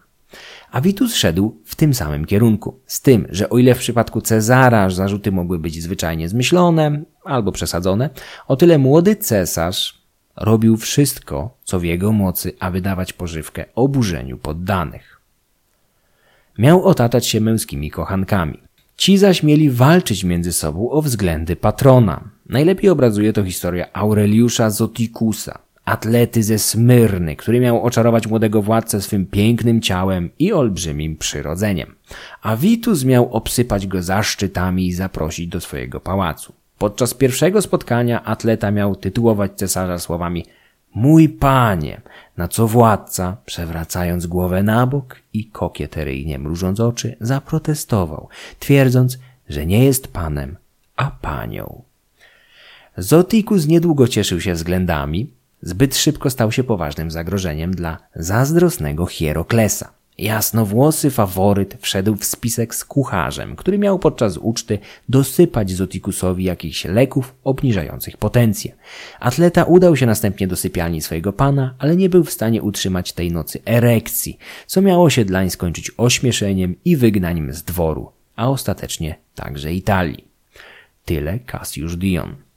[0.71, 2.79] Avitus szedł w tym samym kierunku.
[2.85, 8.09] Z tym, że o ile w przypadku Cezara zarzuty mogły być zwyczajnie zmyślone albo przesadzone,
[8.47, 10.01] o tyle młody cesarz
[10.35, 15.21] robił wszystko, co w jego mocy, aby dawać pożywkę oburzeniu poddanych.
[16.57, 18.59] Miał otaczać się męskimi kochankami.
[18.97, 22.29] Ci zaś mieli walczyć między sobą o względy patrona.
[22.49, 25.59] Najlepiej obrazuje to historia Aureliusza Zotikusa,
[25.89, 31.95] atlety ze Smyrny, który miał oczarować młodego władcę swym pięknym ciałem i olbrzymim przyrodzeniem.
[32.41, 36.53] A Vitus miał obsypać go zaszczytami i zaprosić do swojego pałacu.
[36.77, 40.45] Podczas pierwszego spotkania atleta miał tytułować cesarza słowami
[40.95, 42.01] Mój panie,
[42.37, 48.29] na co władca, przewracając głowę na bok i kokieteryjnie mrużąc oczy, zaprotestował,
[48.59, 49.19] twierdząc,
[49.49, 50.57] że nie jest panem,
[50.95, 51.81] a panią.
[52.97, 59.99] Zotikus niedługo cieszył się względami, zbyt szybko stał się poważnym zagrożeniem dla zazdrosnego Hieroklesa.
[60.19, 64.79] Jasnowłosy faworyt wszedł w spisek z kucharzem, który miał podczas uczty
[65.09, 68.75] dosypać Zotikusowi jakichś leków obniżających potencję.
[69.19, 73.31] Atleta udał się następnie do sypialni swojego pana, ale nie był w stanie utrzymać tej
[73.31, 74.37] nocy erekcji,
[74.67, 80.27] co miało się dlań skończyć ośmieszeniem i wygnaniem z dworu, a ostatecznie także Italii.
[81.05, 82.48] Tyle Cassius Dion.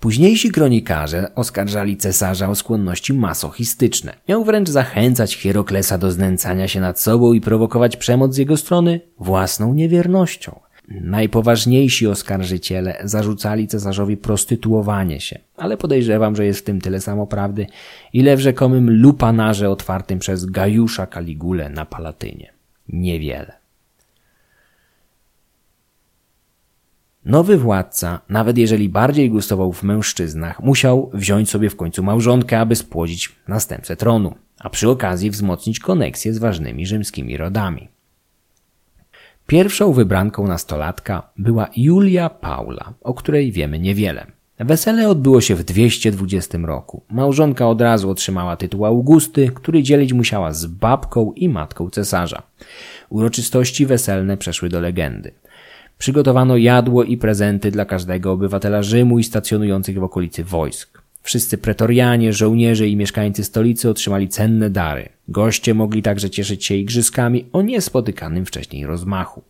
[0.00, 4.12] Późniejsi kronikarze oskarżali cesarza o skłonności masochistyczne.
[4.28, 9.00] Miał wręcz zachęcać Hieroklesa do znęcania się nad sobą i prowokować przemoc z jego strony
[9.18, 10.60] własną niewiernością.
[10.88, 17.66] Najpoważniejsi oskarżyciele zarzucali cesarzowi prostytuowanie się, ale podejrzewam, że jest w tym tyle samo prawdy,
[18.12, 22.52] ile w rzekomym lupanarze otwartym przez Gajusza Kaligulę na Palatynie.
[22.88, 23.59] Niewiele.
[27.24, 32.76] Nowy władca, nawet jeżeli bardziej gustował w mężczyznach, musiał wziąć sobie w końcu małżonkę, aby
[32.76, 37.88] spłodzić następcę tronu, a przy okazji wzmocnić koneksję z ważnymi rzymskimi rodami.
[39.46, 44.26] Pierwszą wybranką nastolatka była Julia Paula, o której wiemy niewiele.
[44.58, 47.02] Wesele odbyło się w 220 roku.
[47.10, 52.42] Małżonka od razu otrzymała tytuł Augusty, który dzielić musiała z babką i matką cesarza.
[53.08, 55.32] Uroczystości weselne przeszły do legendy.
[56.00, 61.02] Przygotowano jadło i prezenty dla każdego obywatela Rzymu i stacjonujących w okolicy wojsk.
[61.22, 65.08] Wszyscy pretorianie, żołnierze i mieszkańcy stolicy otrzymali cenne dary.
[65.28, 69.42] Goście mogli także cieszyć się igrzyskami o niespotykanym wcześniej rozmachu.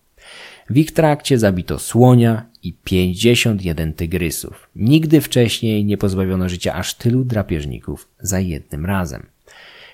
[0.71, 4.69] W ich trakcie zabito słonia i 51 tygrysów.
[4.77, 9.27] Nigdy wcześniej nie pozbawiono życia aż tylu drapieżników za jednym razem.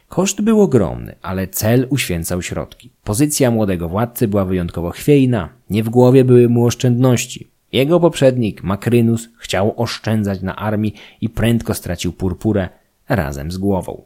[0.08, 2.90] Koszt był ogromny, ale cel uświęcał środki.
[3.04, 7.48] Pozycja młodego władcy była wyjątkowo chwiejna, nie w głowie były mu oszczędności.
[7.72, 12.68] Jego poprzednik, Makrynus, chciał oszczędzać na armii i prędko stracił purpurę
[13.08, 14.02] razem z głową.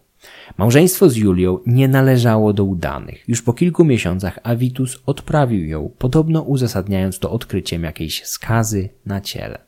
[0.58, 3.28] Małżeństwo z Julią nie należało do udanych.
[3.28, 9.58] Już po kilku miesiącach Avitus odprawił ją, podobno uzasadniając to odkryciem jakiejś skazy na ciele.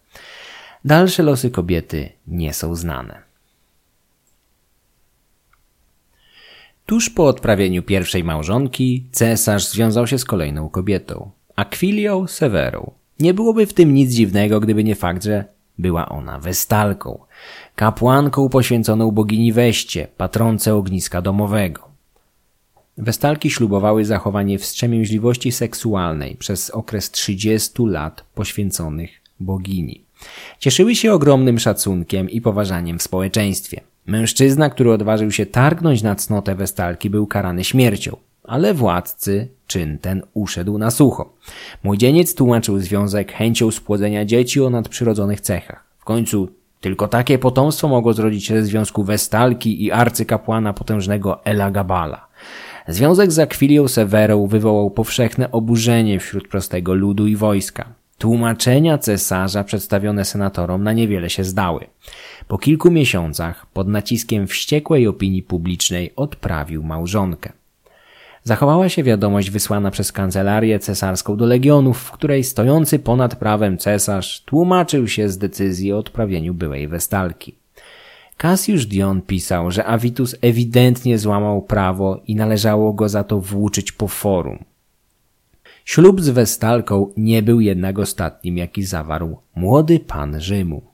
[0.85, 3.32] Dalsze losy kobiety nie są znane.
[6.93, 12.91] Tuż po odprawieniu pierwszej małżonki, cesarz związał się z kolejną kobietą, Aquilią Severą.
[13.21, 15.45] Nie byłoby w tym nic dziwnego, gdyby nie fakt, że
[15.79, 17.19] była ona westalką,
[17.77, 21.89] kapłanką poświęconą bogini Weście, patronce ogniska domowego.
[22.99, 30.05] Westalki ślubowały zachowanie wstrzemięźliwości seksualnej przez okres 30 lat poświęconych bogini.
[30.59, 33.81] Cieszyły się ogromnym szacunkiem i poważaniem w społeczeństwie.
[34.07, 40.23] Mężczyzna, który odważył się targnąć na cnotę Westalki, był karany śmiercią, ale władcy czyn ten
[40.35, 41.33] uszedł na sucho.
[41.83, 45.85] Młodzieniec tłumaczył związek chęcią spłodzenia dzieci o nadprzyrodzonych cechach.
[45.99, 46.49] W końcu
[46.81, 52.27] tylko takie potomstwo mogło zrodzić się ze związku Westalki i arcykapłana potężnego Elagabala.
[52.89, 57.85] Związek z Akwilią Sewerą wywołał powszechne oburzenie wśród prostego ludu i wojska.
[58.19, 61.87] Tłumaczenia cesarza przedstawione senatorom na niewiele się zdały.
[62.49, 67.53] Po kilku miesiącach, pod naciskiem wściekłej opinii publicznej, odprawił małżonkę.
[68.45, 74.41] Zachowała się wiadomość wysłana przez kancelarię cesarską do legionów, w której stojący ponad prawem cesarz
[74.41, 77.55] tłumaczył się z decyzji o odprawieniu byłej westalki.
[78.37, 84.09] Cassius Dion pisał, że Avitus ewidentnie złamał prawo i należało go za to włóczyć po
[84.09, 84.65] forum.
[85.85, 90.92] Ślub z Westalką nie był jednak ostatnim, jaki zawarł młody pan Rzymu.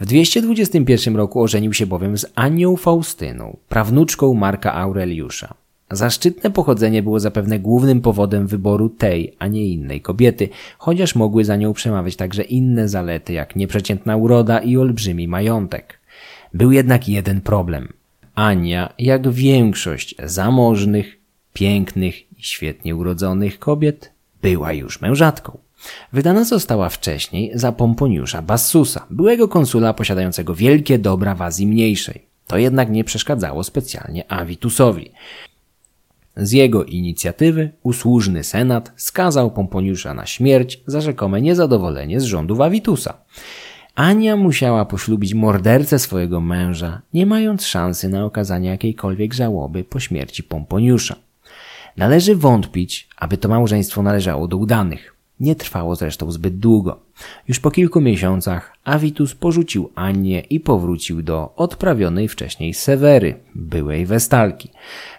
[0.00, 5.54] W 221 roku ożenił się bowiem z Anią Faustyną, prawnuczką Marka Aureliusza.
[5.90, 11.56] Zaszczytne pochodzenie było zapewne głównym powodem wyboru tej, a nie innej kobiety, chociaż mogły za
[11.56, 16.00] nią przemawiać także inne zalety, jak nieprzeciętna uroda i olbrzymi majątek.
[16.54, 17.92] Był jednak jeden problem.
[18.34, 21.16] Ania, jak większość zamożnych,
[21.52, 25.58] pięknych i świetnie urodzonych kobiet, była już mężatką.
[26.12, 32.26] Wydana została wcześniej za Pomponiusza Bassusa, byłego konsula posiadającego wielkie dobra w Azji Mniejszej.
[32.46, 35.10] To jednak nie przeszkadzało specjalnie Avitusowi.
[36.36, 43.14] Z jego inicjatywy usłużny senat skazał Pomponiusza na śmierć za rzekome niezadowolenie z rządów Avitusa.
[43.94, 50.42] Ania musiała poślubić mordercę swojego męża, nie mając szansy na okazanie jakiejkolwiek żałoby po śmierci
[50.42, 51.16] Pomponiusza.
[51.96, 55.13] Należy wątpić, aby to małżeństwo należało do udanych.
[55.40, 57.00] Nie trwało zresztą zbyt długo.
[57.48, 64.70] Już po kilku miesiącach Avitus porzucił Annię i powrócił do odprawionej wcześniej Sewery, byłej Westalki.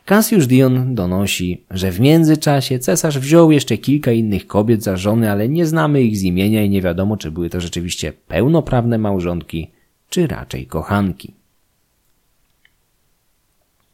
[0.05, 5.49] Cassius Dion donosi, że w międzyczasie cesarz wziął jeszcze kilka innych kobiet za żony, ale
[5.49, 9.72] nie znamy ich z imienia i nie wiadomo, czy były to rzeczywiście pełnoprawne małżonki,
[10.09, 11.34] czy raczej kochanki.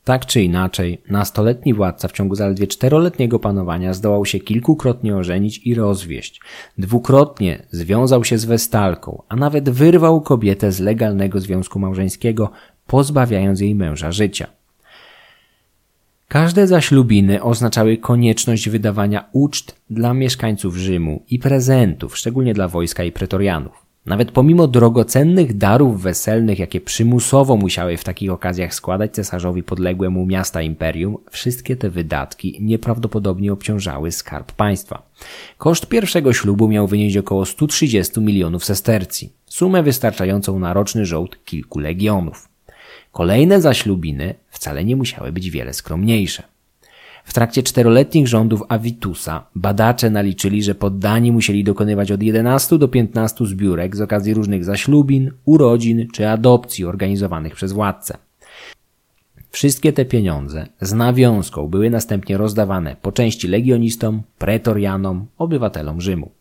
[0.04, 5.76] Tak czy inaczej, nastoletni władca w ciągu zaledwie czteroletniego panowania zdołał się kilkukrotnie ożenić i
[5.76, 6.41] rozwieść.
[6.78, 12.52] Dwukrotnie związał się z Westalką, a nawet wyrwał kobietę z legalnego związku małżeńskiego,
[12.88, 14.47] pozbawiając jej męża życia.
[16.28, 23.12] Każde zaślubiny oznaczały konieczność wydawania uczt dla mieszkańców Rzymu i prezentów, szczególnie dla wojska i
[23.12, 23.81] pretorianów.
[24.06, 30.26] Nawet pomimo drogocennych darów weselnych, jakie przymusowo musiały w takich okazjach składać cesarzowi podległe mu
[30.26, 35.02] miasta imperium, wszystkie te wydatki nieprawdopodobnie obciążały skarb państwa.
[35.58, 41.80] Koszt pierwszego ślubu miał wynieść około 130 milionów sestercji, sumę wystarczającą na roczny żołd kilku
[41.80, 42.49] legionów.
[43.12, 46.43] Kolejne zaślubiny wcale nie musiały być wiele skromniejsze.
[47.24, 53.46] W trakcie czteroletnich rządów Avitusa badacze naliczyli, że poddani musieli dokonywać od 11 do 15
[53.46, 58.18] zbiórek z okazji różnych zaślubin, urodzin czy adopcji organizowanych przez władcę.
[59.52, 66.32] Wszystkie te pieniądze z nawiązką były następnie rozdawane po części legionistom, pretorianom, obywatelom Rzymu.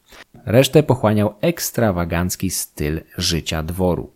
[0.45, 4.11] Resztę pochłaniał ekstrawagancki styl życia dworu.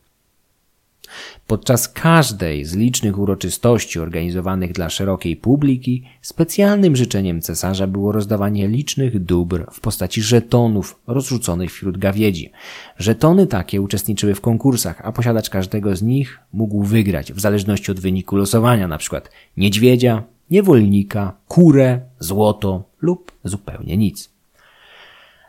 [1.46, 9.24] Podczas każdej z licznych uroczystości organizowanych dla szerokiej publiki, specjalnym życzeniem cesarza było rozdawanie licznych
[9.24, 12.50] dóbr w postaci żetonów rozrzuconych wśród gawiedzi.
[12.98, 18.00] Żetony takie uczestniczyły w konkursach, a posiadacz każdego z nich mógł wygrać w zależności od
[18.00, 19.20] wyniku losowania, np.
[19.56, 24.30] niedźwiedzia, niewolnika, kurę, złoto lub zupełnie nic.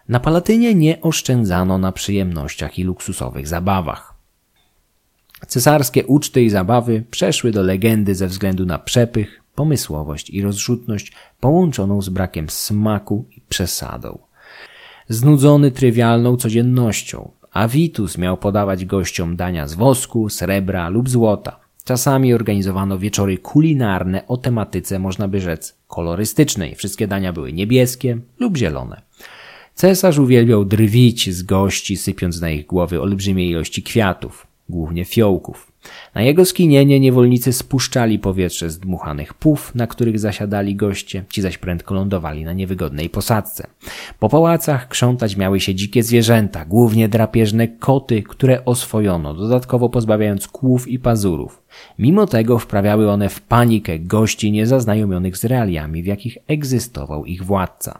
[0.09, 4.14] Na Palatynie nie oszczędzano na przyjemnościach i luksusowych zabawach.
[5.47, 12.01] Cesarskie uczty i zabawy przeszły do legendy ze względu na przepych, pomysłowość i rozrzutność połączoną
[12.01, 14.17] z brakiem smaku i przesadą.
[15.09, 21.59] Znudzony trywialną codziennością, Avitus miał podawać gościom dania z wosku, srebra lub złota.
[21.83, 26.75] Czasami organizowano wieczory kulinarne o tematyce, można by rzec, kolorystycznej.
[26.75, 29.01] Wszystkie dania były niebieskie lub zielone.
[29.73, 35.71] Cesarz uwielbiał drwić z gości, sypiąc na ich głowy olbrzymie ilości kwiatów głównie fiołków.
[36.15, 41.57] Na jego skinienie niewolnicy spuszczali powietrze z dmuchanych pów, na których zasiadali goście, ci zaś
[41.57, 43.67] prędko lądowali na niewygodnej posadzce.
[44.19, 50.87] Po pałacach krzątać miały się dzikie zwierzęta, głównie drapieżne koty, które oswojono, dodatkowo pozbawiając kłów
[50.87, 51.63] i pazurów.
[51.99, 57.99] Mimo tego wprawiały one w panikę gości niezaznajomionych z realiami, w jakich egzystował ich władca.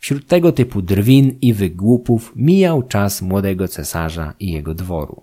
[0.00, 5.22] Wśród tego typu drwin i wygłupów mijał czas młodego cesarza i jego dworu.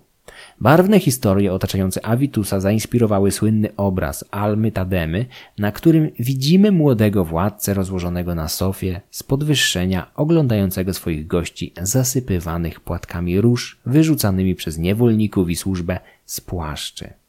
[0.60, 5.26] Barwne historie otaczające Avitusa zainspirowały słynny obraz Almy Tademy,
[5.58, 13.40] na którym widzimy młodego władcę rozłożonego na sofie z podwyższenia, oglądającego swoich gości zasypywanych płatkami
[13.40, 17.19] róż wyrzucanymi przez niewolników i służbę z płaszczy.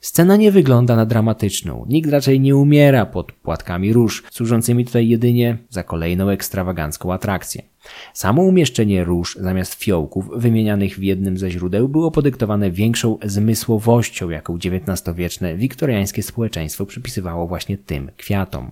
[0.00, 1.84] Scena nie wygląda na dramatyczną.
[1.88, 7.62] Nikt raczej nie umiera pod płatkami róż, służącymi tutaj jedynie za kolejną ekstrawagancką atrakcję.
[8.14, 14.56] Samo umieszczenie róż zamiast fiołków wymienianych w jednym ze źródeł było podyktowane większą zmysłowością, jaką
[14.56, 18.70] XIX-wieczne wiktoriańskie społeczeństwo przypisywało właśnie tym kwiatom.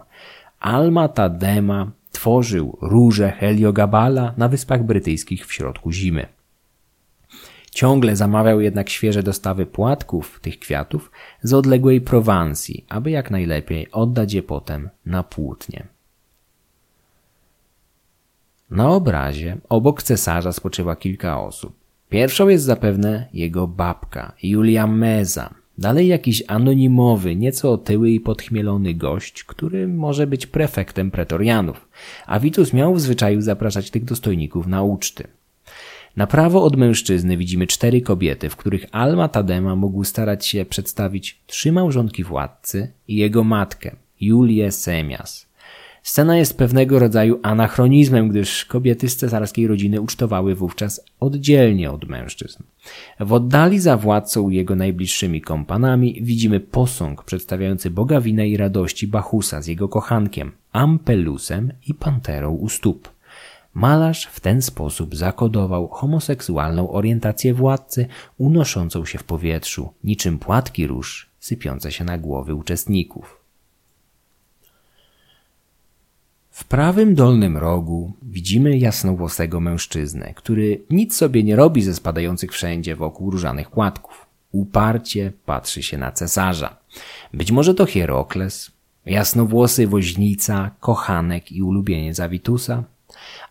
[0.61, 6.27] Alma Tadema tworzył róże Heliogabala na Wyspach Brytyjskich w środku zimy.
[7.75, 11.11] Ciągle zamawiał jednak świeże dostawy płatków tych kwiatów
[11.43, 15.87] z odległej Prowansji, aby jak najlepiej oddać je potem na płótnie.
[18.71, 21.73] Na obrazie obok cesarza spoczywa kilka osób.
[22.09, 25.55] Pierwszą jest zapewne jego babka, Julia Meza.
[25.79, 31.89] Dalej jakiś anonimowy, nieco otyły i podchmielony gość, który może być prefektem pretorianów.
[32.27, 35.29] A Vitus miał w zwyczaju zapraszać tych dostojników na uczty.
[36.17, 41.41] Na prawo od mężczyzny widzimy cztery kobiety, w których Alma Tadema mógł starać się przedstawić
[41.47, 45.47] trzy małżonki władcy i jego matkę, Julię Semias.
[46.03, 52.63] Scena jest pewnego rodzaju anachronizmem, gdyż kobiety z cesarskiej rodziny ucztowały wówczas oddzielnie od mężczyzn.
[53.21, 59.09] W oddali za władcą i jego najbliższymi kompanami widzimy posąg przedstawiający boga wina i radości
[59.09, 63.14] Bachusa z jego kochankiem, Ampelusem i panterą u stóp.
[63.75, 68.07] Malarz w ten sposób zakodował homoseksualną orientację władcy
[68.39, 73.45] unoszącą się w powietrzu, niczym płatki róż sypiące się na głowy uczestników.
[76.51, 82.97] W prawym dolnym rogu widzimy jasnowłosego mężczyznę, który nic sobie nie robi ze spadających wszędzie
[82.97, 84.27] wokół różanych płatków.
[84.53, 86.77] Uparcie patrzy się na cesarza.
[87.33, 88.71] Być może to Hierokles,
[89.07, 92.85] jasnowłosy woźnica, kochanek i ulubieniec Avitusa?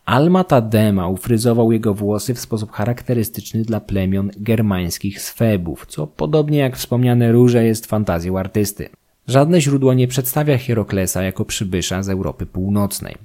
[0.05, 6.78] Alma Tadema ufryzował jego włosy w sposób charakterystyczny dla plemion germańskich Swebów, co podobnie jak
[6.78, 8.89] wspomniane róże jest fantazją artysty.
[9.28, 13.16] Żadne źródło nie przedstawia Hieroklesa jako przybysza z Europy Północnej.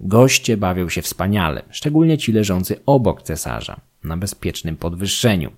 [0.00, 5.50] Goście bawią się wspaniale, szczególnie ci leżący obok cesarza, na bezpiecznym podwyższeniu.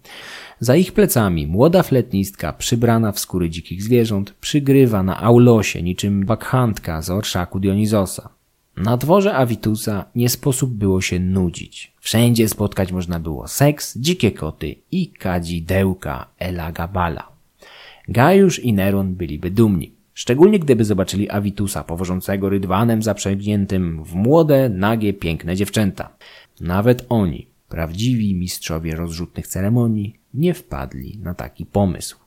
[0.60, 7.02] Za ich plecami młoda fletnistka przybrana w skóry dzikich zwierząt przygrywa na aulosie niczym bakhantka
[7.02, 8.33] z orszaku Dionizosa.
[8.76, 11.92] Na dworze Avitusa nie sposób było się nudzić.
[12.00, 17.28] Wszędzie spotkać można było seks, dzikie koty i kadzidełka Elagabala.
[18.08, 19.92] Gajusz i Neron byliby dumni.
[20.14, 26.16] Szczególnie gdyby zobaczyli Avitusa powożącego rydwanem zaprzęgniętym w młode, nagie, piękne dziewczęta.
[26.60, 32.23] Nawet oni, prawdziwi mistrzowie rozrzutnych ceremonii, nie wpadli na taki pomysł.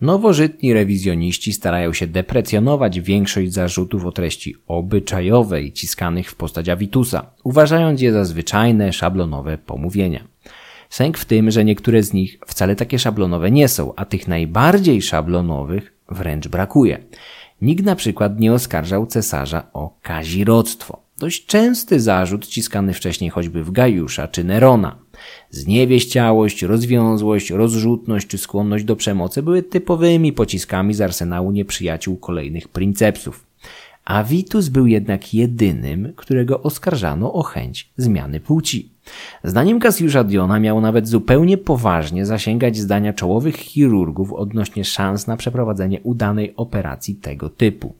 [0.00, 8.00] Nowożytni rewizjoniści starają się deprecjonować większość zarzutów o treści obyczajowej ciskanych w postać Avitusa, uważając
[8.00, 10.24] je za zwyczajne, szablonowe pomówienia.
[10.90, 15.02] Sęk w tym, że niektóre z nich wcale takie szablonowe nie są, a tych najbardziej
[15.02, 16.98] szablonowych wręcz brakuje.
[17.62, 21.02] Nikt na przykład nie oskarżał cesarza o kazirodztwo.
[21.18, 24.96] Dość częsty zarzut ciskany wcześniej choćby w Gajusza czy Nerona.
[25.50, 33.46] Zniewieściałość, rozwiązłość, rozrzutność czy skłonność do przemocy były typowymi pociskami z arsenału nieprzyjaciół kolejnych princepsów.
[34.04, 38.90] Avitus był jednak jedynym, którego oskarżano o chęć zmiany płci.
[39.44, 46.00] Zdaniem Cassiusza Diona miał nawet zupełnie poważnie zasięgać zdania czołowych chirurgów odnośnie szans na przeprowadzenie
[46.00, 47.94] udanej operacji tego typu.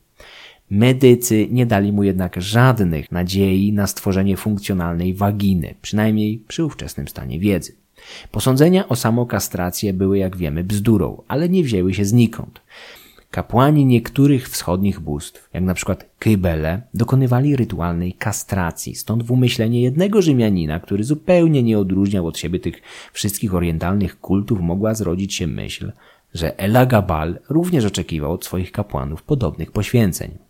[0.70, 7.38] Medycy nie dali mu jednak żadnych nadziei na stworzenie funkcjonalnej waginy, przynajmniej przy ówczesnym stanie
[7.38, 7.72] wiedzy.
[8.30, 12.60] Posądzenia o samokastrację były, jak wiemy, bzdurą, ale nie wzięły się znikąd.
[13.30, 20.22] Kapłani niektórych wschodnich bóstw, jak na przykład Kybele, dokonywali rytualnej kastracji, stąd w umyślenie jednego
[20.22, 25.92] Rzymianina, który zupełnie nie odróżniał od siebie tych wszystkich orientalnych kultów, mogła zrodzić się myśl,
[26.34, 30.47] że Elagabal również oczekiwał od swoich kapłanów podobnych poświęceń.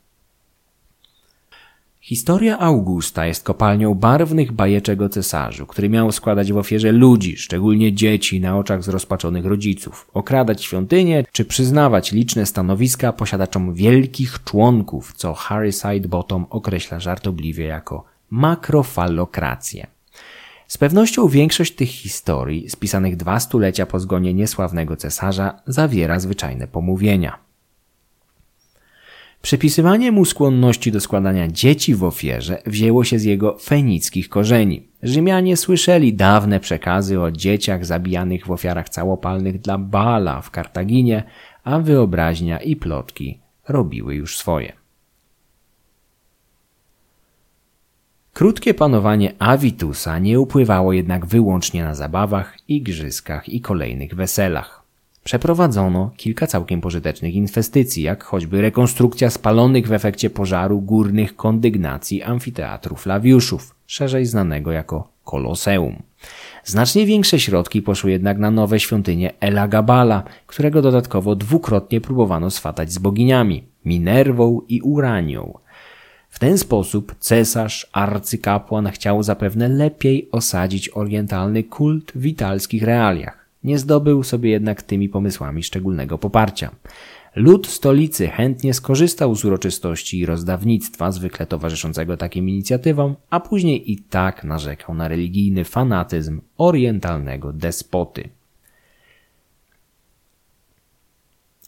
[2.09, 7.93] Historia Augusta jest kopalnią barwnych bajeczek o cesarzu, który miał składać w ofierze ludzi, szczególnie
[7.93, 15.35] dzieci, na oczach zrozpaczonych rodziców, okradać świątynie czy przyznawać liczne stanowiska posiadaczom wielkich członków, co
[15.35, 19.87] Harry Sidebottom określa żartobliwie jako makrofallokrację.
[20.69, 27.48] Z pewnością większość tych historii, spisanych dwa stulecia po zgonie niesławnego cesarza, zawiera zwyczajne pomówienia.
[29.43, 34.89] Przypisywanie mu skłonności do składania dzieci w ofierze wzięło się z jego fenickich korzeni.
[35.03, 41.23] Rzymianie słyszeli dawne przekazy o dzieciach zabijanych w ofiarach całopalnych dla Baala w Kartaginie,
[41.65, 44.73] a wyobraźnia i plotki robiły już swoje.
[48.33, 54.78] Krótkie panowanie Avitusa nie upływało jednak wyłącznie na zabawach, igrzyskach i kolejnych weselach.
[55.25, 62.97] Przeprowadzono kilka całkiem pożytecznych inwestycji, jak choćby rekonstrukcja spalonych w efekcie pożaru górnych kondygnacji amfiteatru
[62.97, 66.03] Flawiuszów, szerzej znanego jako Koloseum.
[66.65, 72.99] Znacznie większe środki poszły jednak na nowe świątynie Elagabala, którego dodatkowo dwukrotnie próbowano swatać z
[72.99, 75.59] boginiami Minerwą i Uranią.
[76.29, 83.38] W ten sposób cesarz, arcykapłan chciał zapewne lepiej osadzić orientalny kult w italskich realiach.
[83.65, 86.71] Nie zdobył sobie jednak tymi pomysłami szczególnego poparcia.
[87.37, 93.99] Lud stolicy chętnie skorzystał z uroczystości i rozdawnictwa zwykle towarzyszącego takim inicjatywom, a później i
[93.99, 98.29] tak narzekał na religijny fanatyzm orientalnego despoty.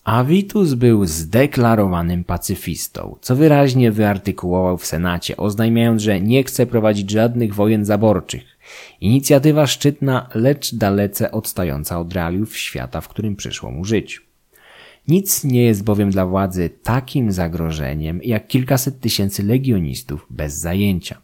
[0.05, 7.55] Avitus był zdeklarowanym pacyfistą, co wyraźnie wyartykułował w Senacie, oznajmiając, że nie chce prowadzić żadnych
[7.55, 8.59] wojen zaborczych.
[9.01, 14.21] Inicjatywa szczytna, lecz dalece odstająca od realiów świata, w którym przyszło mu żyć.
[15.09, 21.21] Nic nie jest bowiem dla władzy takim zagrożeniem, jak kilkaset tysięcy legionistów bez zajęcia.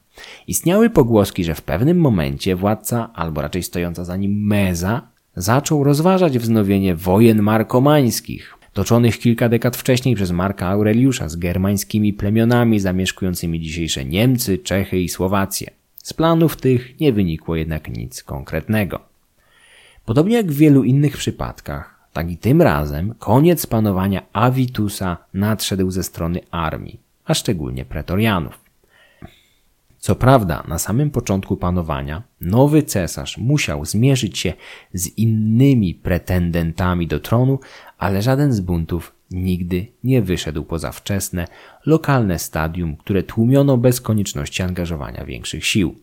[0.46, 6.38] Istniały pogłoski, że w pewnym momencie władca, albo raczej stojąca za nim meza, zaczął rozważać
[6.38, 14.04] wznowienie wojen markomańskich, toczonych kilka dekad wcześniej przez Marka Aureliusza z germańskimi plemionami zamieszkującymi dzisiejsze
[14.04, 15.70] Niemcy, Czechy i Słowację.
[16.06, 19.00] Z planów tych nie wynikło jednak nic konkretnego.
[20.04, 26.02] Podobnie jak w wielu innych przypadkach, tak i tym razem koniec panowania Avitusa nadszedł ze
[26.02, 28.60] strony armii, a szczególnie pretorianów.
[29.98, 34.52] Co prawda, na samym początku panowania nowy cesarz musiał zmierzyć się
[34.92, 37.58] z innymi pretendentami do tronu,
[37.98, 41.46] ale żaden z buntów nigdy nie wyszedł poza wczesne,
[41.86, 45.94] lokalne stadium, które tłumiono bez konieczności angażowania większych sił.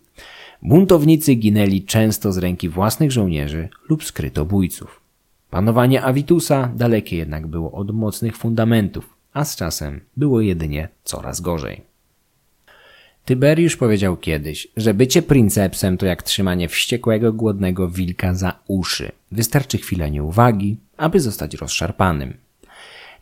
[0.61, 5.01] Buntownicy ginęli często z ręki własnych żołnierzy lub skrytobójców.
[5.49, 11.81] Panowanie Avitusa dalekie jednak było od mocnych fundamentów, a z czasem było jedynie coraz gorzej.
[13.25, 19.11] Tyberiusz powiedział kiedyś, że bycie princepsem to jak trzymanie wściekłego, głodnego wilka za uszy.
[19.31, 22.42] Wystarczy chwila nieuwagi, aby zostać rozszarpanym.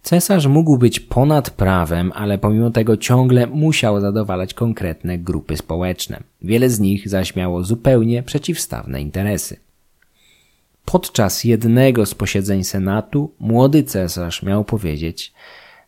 [0.03, 6.23] Cesarz mógł być ponad prawem, ale pomimo tego ciągle musiał zadowalać konkretne grupy społeczne.
[6.41, 9.57] Wiele z nich zaś miało zupełnie przeciwstawne interesy.
[10.85, 15.33] Podczas jednego z posiedzeń Senatu młody cesarz miał powiedzieć,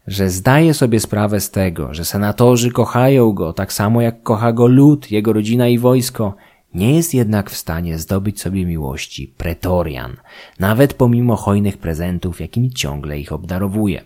[0.07, 4.67] że zdaje sobie sprawę z tego, że senatorzy kochają go tak samo jak kocha go
[4.67, 6.35] lud, jego rodzina i wojsko,
[6.75, 10.17] nie jest jednak w stanie zdobyć sobie miłości pretorian,
[10.59, 14.01] nawet pomimo hojnych prezentów, jakimi ciągle ich obdarowuje.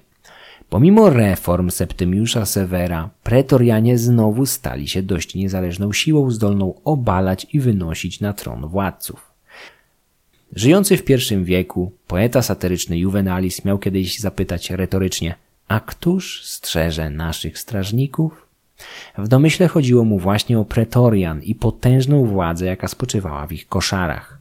[0.69, 8.19] Pomimo reform Septymiusza Severa, pretorianie znowu stali się dość niezależną siłą zdolną obalać i wynosić
[8.19, 9.31] na tron władców.
[10.55, 15.35] Żyjący w pierwszym wieku, poeta satyryczny Juvenalis miał kiedyś zapytać retorycznie–
[15.67, 18.46] a któż strzeże naszych strażników?
[19.17, 24.39] W domyśle chodziło mu właśnie o pretorian i potężną władzę, jaka spoczywała w ich koszarach.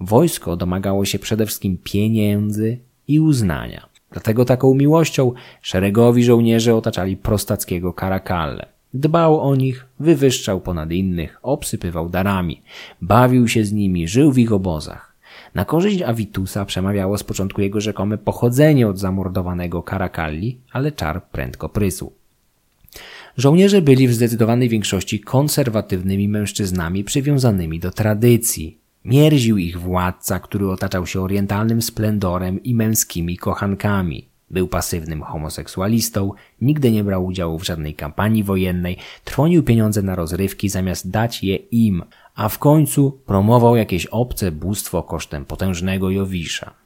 [0.00, 3.88] Wojsko domagało się przede wszystkim pieniędzy i uznania.
[4.10, 5.32] Dlatego taką miłością
[5.62, 8.66] szeregowi żołnierze otaczali prostackiego Karakalle.
[8.94, 12.62] Dbał o nich, wywyższał ponad innych, obsypywał darami,
[13.02, 15.16] bawił się z nimi, żył w ich obozach.
[15.54, 21.68] Na korzyść Avitusa przemawiało z początku jego rzekome pochodzenie od zamordowanego Karakalli, ale czar prędko
[21.68, 22.12] prysł.
[23.36, 28.78] Żołnierze byli w zdecydowanej większości konserwatywnymi mężczyznami przywiązanymi do tradycji.
[29.04, 34.28] Mierził ich władca, który otaczał się orientalnym splendorem i męskimi kochankami.
[34.50, 40.68] Był pasywnym homoseksualistą, nigdy nie brał udziału w żadnej kampanii wojennej, trwonił pieniądze na rozrywki
[40.68, 42.02] zamiast dać je im,
[42.34, 46.85] a w końcu promował jakieś obce bóstwo kosztem potężnego Jowisza.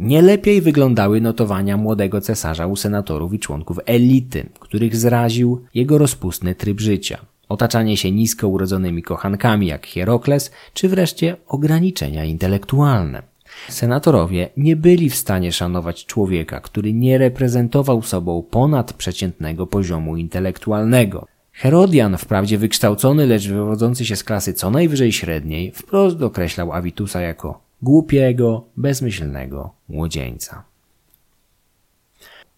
[0.00, 6.54] Nie lepiej wyglądały notowania młodego cesarza u senatorów i członków elity, których zraził jego rozpustny
[6.54, 7.18] tryb życia,
[7.48, 13.22] otaczanie się nisko urodzonymi kochankami jak Hierokles, czy wreszcie ograniczenia intelektualne.
[13.68, 21.26] Senatorowie nie byli w stanie szanować człowieka, który nie reprezentował sobą ponadprzeciętnego poziomu intelektualnego,
[21.58, 27.65] Herodian, wprawdzie wykształcony, lecz wywodzący się z klasy co najwyżej średniej, wprost określał Avitusa jako
[27.82, 30.64] głupiego, bezmyślnego młodzieńca.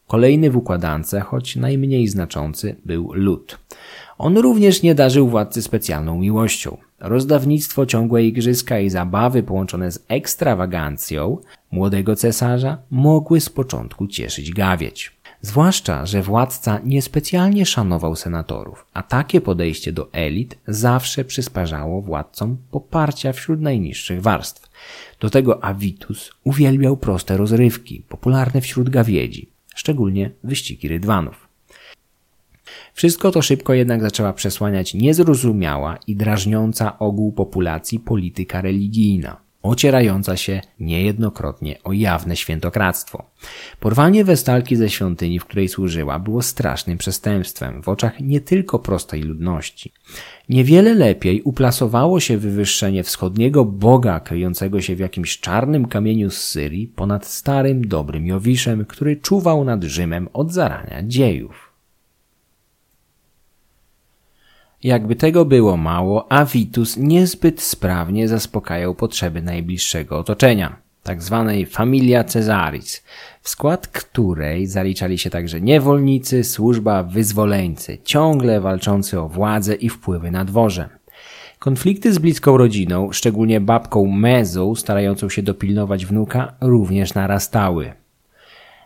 [0.07, 3.59] Kolejny w układance, choć najmniej znaczący, był lud.
[4.19, 6.77] On również nie darzył władcy specjalną miłością.
[7.01, 11.39] Rozdawnictwo, ciągłe igrzyska i zabawy połączone z ekstrawagancją
[11.71, 15.19] młodego cesarza mogły z początku cieszyć gawieć.
[15.41, 23.33] Zwłaszcza, że władca niespecjalnie szanował senatorów, a takie podejście do elit zawsze przysparzało władcom poparcia
[23.33, 24.68] wśród najniższych warstw.
[25.21, 31.49] Do tego Avitus uwielbiał proste rozrywki, popularne wśród gawiedzi, szczególnie wyścigi rydwanów.
[32.95, 40.61] Wszystko to szybko jednak zaczęła przesłaniać niezrozumiała i drażniąca ogół populacji polityka religijna– ocierająca się
[40.81, 43.31] niejednokrotnie o jawne świętokradztwo.
[43.81, 49.23] Porwanie Westalki ze świątyni, w której służyła, było strasznym przestępstwem w oczach nie tylko prostej
[49.23, 49.93] ludności.
[50.49, 56.87] Niewiele lepiej uplasowało się wywyższenie wschodniego boga kryjącego się w jakimś czarnym kamieniu z Syrii
[56.87, 61.68] ponad starym, dobrym Jowiszem, który czuwał nad Rzymem od zarania dziejów.
[64.83, 73.05] Jakby tego było mało, Avitus niezbyt sprawnie zaspokajał potrzeby najbliższego otoczenia, tak zwanej familia Cesaris,
[73.43, 80.31] w skład której zaliczali się także niewolnicy, służba, wyzwoleńcy, ciągle walczący o władzę i wpływy
[80.31, 80.89] na dworze.
[81.59, 87.93] Konflikty z bliską rodziną, szczególnie babką Mezą, starającą się dopilnować wnuka, również narastały.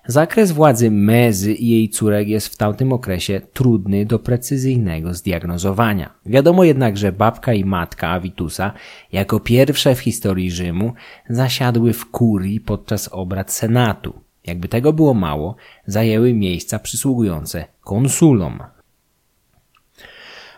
[0.07, 6.11] Zakres władzy Mezy i jej córek jest w tamtym okresie trudny do precyzyjnego zdiagnozowania.
[6.27, 8.73] Wiadomo jednak, że babka i matka Avitusa,
[9.13, 10.93] jako pierwsze w historii Rzymu,
[11.29, 14.15] zasiadły w kurii podczas obrad Senatu.
[14.47, 15.57] Jakby tego było mało,
[15.87, 18.59] zajęły miejsca przysługujące konsulom.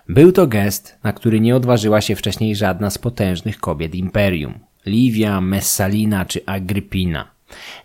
[0.08, 4.58] Był to gest, na który nie odważyła się wcześniej żadna z potężnych kobiet imperium.
[4.86, 7.28] Livia, Messalina czy Agrypina–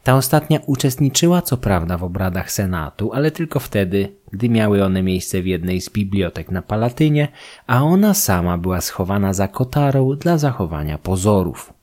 [0.04, 5.42] ta ostatnia uczestniczyła co prawda w obradach Senatu, ale tylko wtedy, gdy miały one miejsce
[5.42, 7.28] w jednej z bibliotek na Palatynie,
[7.68, 11.74] a ona sama była schowana za kotarą dla zachowania pozorów.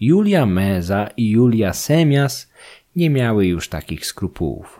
[0.00, 2.50] Julia Meza i Julia Semias
[2.96, 4.79] nie miały już takich skrupułów.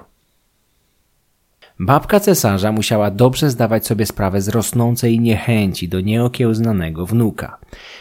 [1.83, 7.59] Babka cesarza musiała dobrze zdawać sobie sprawę z rosnącej niechęci do nieokiełznanego wnuka.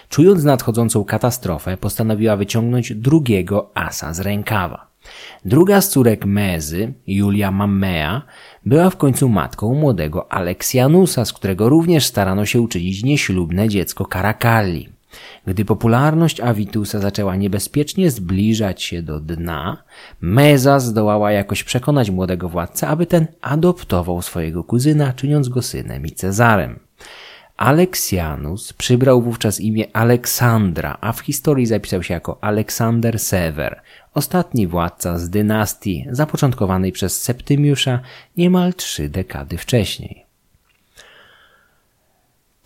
[0.10, 4.88] Czując nadchodzącą katastrofę, postanowiła wyciągnąć drugiego asa z rękawa.
[5.46, 8.22] Druga z córek Mezy, Julia Mammea,
[8.66, 14.99] była w końcu matką młodego Aleksjanusa, z którego również starano się uczynić nieślubne dziecko Karakalli.
[15.48, 19.84] Gdy popularność Avitusa zaczęła niebezpiecznie zbliżać się do dna,
[20.22, 26.11] Meza zdołała jakoś przekonać młodego władcę, aby ten adoptował swojego kuzyna, czyniąc go synem i
[26.11, 26.80] Cezarem.
[27.57, 33.81] Aleksjanus przybrał wówczas imię Aleksandra, a w historii zapisał się jako Aleksander Sewer,
[34.14, 37.99] ostatni władca z dynastii zapoczątkowanej przez Septymiusza
[38.38, 40.29] niemal trzy dekady wcześniej.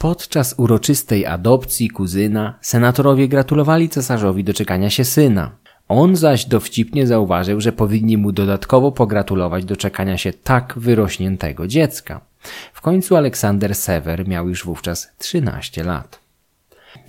[0.03, 5.51] Podczas uroczystej adopcji kuzyna senatorowie gratulowali cesarzowi doczekania się syna.
[5.87, 12.21] On zaś dowcipnie zauważył, że powinni mu dodatkowo pogratulować doczekania się tak wyrośniętego dziecka.
[12.73, 16.19] W końcu Aleksander Sewer miał już wówczas 13 lat.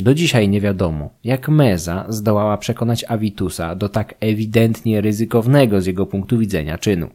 [0.00, 6.06] Do dzisiaj nie wiadomo, jak Meza zdołała przekonać Avitusa do tak ewidentnie ryzykownego z jego
[6.06, 7.08] punktu widzenia czynu.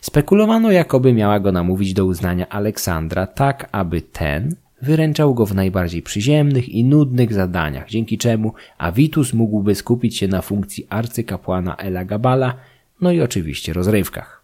[0.00, 6.02] Spekulowano, jakoby miała go namówić do uznania Aleksandra tak, aby ten wyręczał go w najbardziej
[6.02, 12.54] przyziemnych i nudnych zadaniach, dzięki czemu Avitus mógłby skupić się na funkcji arcykapłana Elagabala,
[13.00, 14.42] no i oczywiście rozrywkach.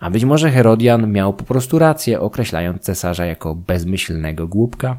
[0.00, 4.98] A być może Herodian miał po prostu rację, określając cesarza jako bezmyślnego głupka?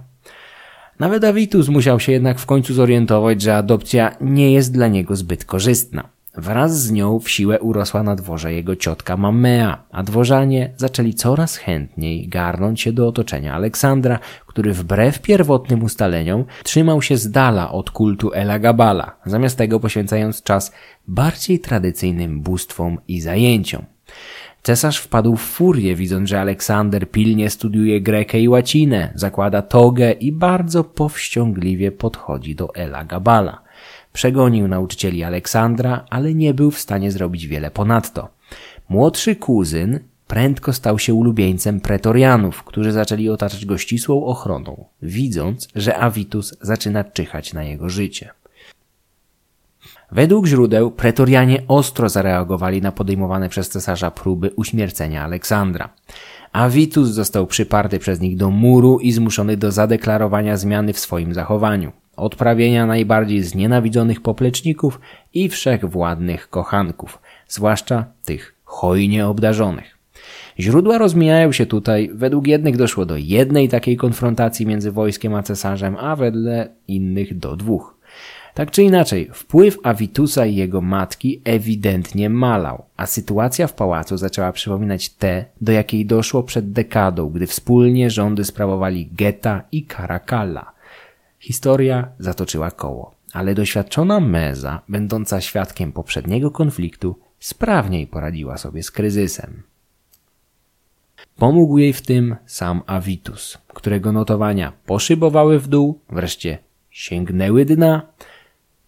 [1.00, 5.46] Nawet Avitus musiał się jednak w końcu zorientować, że adopcja nie jest dla niego zbyt
[5.46, 6.15] korzystna.
[6.38, 11.58] Wraz z nią w siłę urosła na dworze jego ciotka Mamea, a dworzanie zaczęli coraz
[11.58, 17.92] chętniej garnąć się do otoczenia Aleksandra, który wbrew pierwotnym ustaleniom trzymał się z dala od
[17.92, 20.72] kultu Elagabala, zamiast tego poświęcając czas
[21.08, 23.86] bardziej tradycyjnym bóstwom i zajęciom.
[24.64, 30.32] Cesarz wpadł w furię, widząc, że Aleksander pilnie studiuje grekę i łacinę, zakłada togę i
[30.32, 33.65] bardzo powściągliwie podchodzi do Elagabala.
[34.16, 38.30] Przegonił nauczycieli Aleksandra, ale nie był w stanie zrobić wiele ponadto.
[38.90, 45.98] Młodszy kuzyn prędko stał się ulubieńcem pretorianów, którzy zaczęli otaczać go ścisłą ochroną, widząc, że
[45.98, 48.30] Avitus zaczyna czyhać na jego życie.
[50.12, 55.90] Według źródeł pretorianie ostro zareagowali na podejmowane przez cesarza próby uśmiercenia Aleksandra.
[56.52, 61.92] Avitus został przyparty przez nich do muru i zmuszony do zadeklarowania zmiany w swoim zachowaniu
[62.16, 65.00] odprawienia najbardziej znienawidzonych popleczników
[65.34, 69.98] i wszechwładnych kochanków, zwłaszcza tych hojnie obdarzonych.
[70.60, 75.96] Źródła rozmijają się tutaj, według jednych doszło do jednej takiej konfrontacji między wojskiem a cesarzem,
[76.00, 77.96] a wedle innych do dwóch.
[78.54, 84.52] Tak czy inaczej, wpływ Avitusa i jego matki ewidentnie malał, a sytuacja w pałacu zaczęła
[84.52, 90.75] przypominać te, do jakiej doszło przed dekadą, gdy wspólnie rządy sprawowali Geta i Caracalla.
[91.46, 99.64] Historia zatoczyła koło, ale doświadczona Meza, będąca świadkiem poprzedniego konfliktu, sprawniej poradziła sobie z kryzysem.
[101.38, 106.58] Pomógł jej w tym sam Avitus, którego notowania poszybowały w dół, wreszcie
[106.90, 108.02] sięgnęły dna,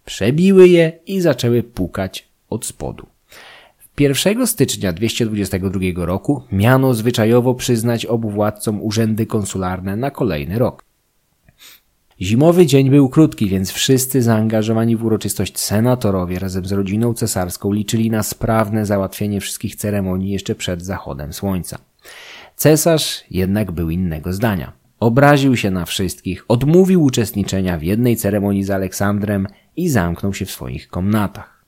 [0.06, 3.08] przebiły je i zaczęły pukać od spodu.
[4.00, 10.87] 1 stycznia 222 roku miano zwyczajowo przyznać obu władcom urzędy konsularne na kolejny rok.
[12.22, 18.12] Zimowy dzień był krótki, więc wszyscy zaangażowani w uroczystość senatorowie razem z rodziną cesarską liczyli
[18.12, 21.78] na sprawne załatwienie wszystkich ceremonii jeszcze przed zachodem słońca.
[22.56, 24.74] Cesarz jednak był innego zdania.
[25.00, 30.52] Obraził się na wszystkich, odmówił uczestniczenia w jednej ceremonii z Aleksandrem i zamknął się w
[30.52, 31.64] swoich komnatach.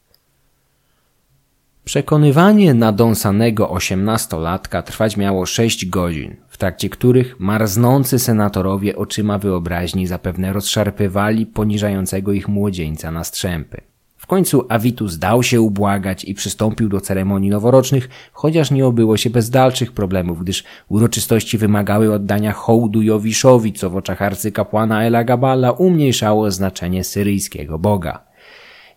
[1.85, 11.45] Przekonywanie nadąsanego osiemnastolatka trwać miało sześć godzin, trakcie których marznący senatorowie oczyma wyobraźni zapewne rozszarpywali
[11.45, 13.81] poniżającego ich młodzieńca na strzępy.
[14.17, 19.29] W końcu Avitus dał się ubłagać i przystąpił do ceremonii noworocznych, chociaż nie obyło się
[19.29, 26.51] bez dalszych problemów, gdyż uroczystości wymagały oddania hołdu Jowiszowi, co w oczach arcykapłana Elagabala umniejszało
[26.51, 28.23] znaczenie syryjskiego boga.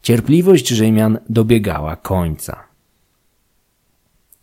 [0.03, 2.72] Cierpliwość Rzymian dobiegała końca.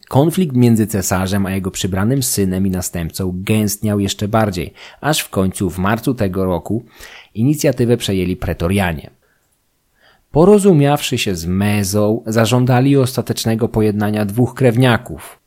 [0.09, 5.69] Konflikt między cesarzem a jego przybranym synem i następcą gęstniał jeszcze bardziej, aż w końcu
[5.69, 6.83] w marcu tego roku
[7.35, 9.09] inicjatywę przejęli pretorianie.
[10.31, 15.39] Porozumiawszy się z Mezą, zażądali ostatecznego pojednania dwóch krewniaków.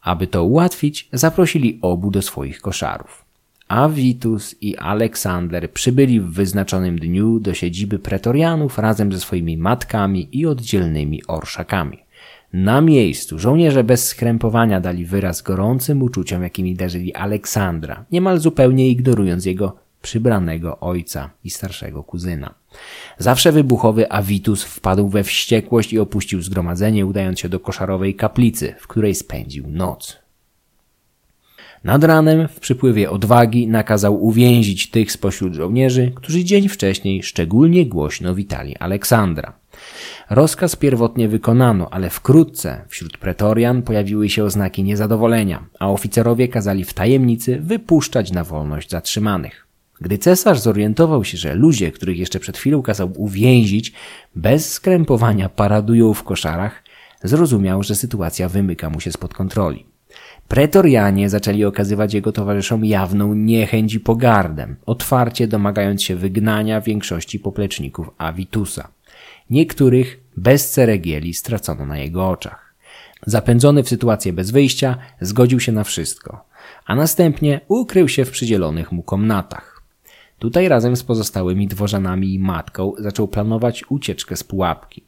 [0.00, 3.24] Aby to ułatwić, zaprosili obu do swoich koszarów.
[3.68, 10.46] Avitus i Aleksander przybyli w wyznaczonym dniu do siedziby pretorianów razem ze swoimi matkami i
[10.46, 12.05] oddzielnymi orszakami.
[12.56, 19.46] Na miejscu żołnierze bez skrępowania dali wyraz gorącym uczuciom, jakimi darzyli Aleksandra, niemal zupełnie ignorując
[19.46, 22.54] jego przybranego ojca i starszego kuzyna.
[23.18, 28.86] Zawsze wybuchowy Avitus wpadł we wściekłość i opuścił zgromadzenie, udając się do koszarowej kaplicy, w
[28.86, 30.25] której spędził noc.
[31.86, 38.34] Nad ranem, w przypływie odwagi, nakazał uwięzić tych spośród żołnierzy, którzy dzień wcześniej szczególnie głośno
[38.34, 39.52] witali Aleksandra.
[40.30, 46.94] Rozkaz pierwotnie wykonano, ale wkrótce wśród pretorian pojawiły się oznaki niezadowolenia, a oficerowie kazali w
[46.94, 49.66] tajemnicy wypuszczać na wolność zatrzymanych.
[50.00, 53.92] Gdy cesarz zorientował się, że ludzie, których jeszcze przed chwilą kazał uwięzić,
[54.36, 56.82] bez skrępowania paradują w koszarach,
[57.22, 59.95] zrozumiał, że sytuacja wymyka mu się spod kontroli.
[60.48, 68.10] Pretorianie zaczęli okazywać jego towarzyszom jawną niechęć i pogardę, otwarcie domagając się wygnania większości popleczników
[68.18, 68.88] Avitusa.
[69.50, 72.74] Niektórych bez ceregieli stracono na jego oczach.
[73.26, 76.44] Zapędzony w sytuację bez wyjścia, zgodził się na wszystko,
[76.86, 79.82] a następnie ukrył się w przydzielonych mu komnatach.
[80.38, 85.05] Tutaj razem z pozostałymi dworzanami i matką zaczął planować ucieczkę z pułapki.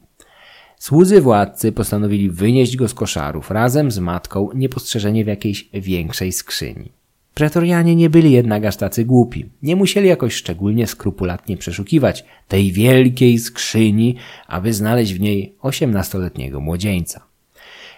[0.79, 6.91] Słudzy władcy postanowili wynieść go z koszarów razem z matką niepostrzeżenie w jakiejś większej skrzyni.
[7.33, 9.45] Pretorianie nie byli jednak aż tacy głupi.
[9.63, 14.15] Nie musieli jakoś szczególnie skrupulatnie przeszukiwać tej wielkiej skrzyni,
[14.47, 17.21] aby znaleźć w niej osiemnastoletniego młodzieńca.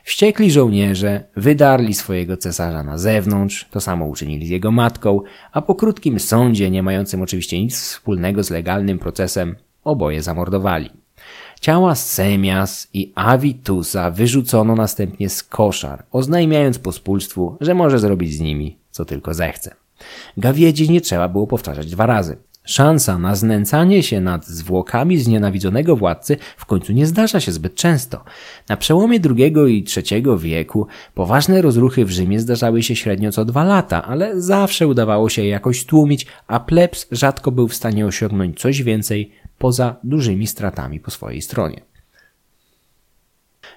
[0.04, 5.22] Wściekli żołnierze wydarli swojego cesarza na zewnątrz, to samo uczynili z jego matką,
[5.52, 11.01] a po krótkim sądzie, nie mającym oczywiście nic wspólnego z legalnym procesem, oboje zamordowali.
[11.62, 18.78] Ciała Semias i Avitusa wyrzucono następnie z koszar, oznajmiając pospólstwu, że może zrobić z nimi
[18.92, 19.76] co tylko zechce.
[20.38, 22.38] Gawiedzi nie trzeba było powtarzać dwa razy.
[22.64, 28.24] Szansa na znęcanie się nad zwłokami znienawidzonego władcy w końcu nie zdarza się zbyt często.
[28.70, 33.64] Na przełomie II i III wieku poważne rozruchy w Rzymie zdarzały się średnio co dwa
[33.64, 38.60] lata, ale zawsze udawało się je jakoś tłumić, a plebs rzadko był w stanie osiągnąć
[38.60, 39.32] coś więcej
[39.62, 41.82] poza dużymi stratami po swojej stronie.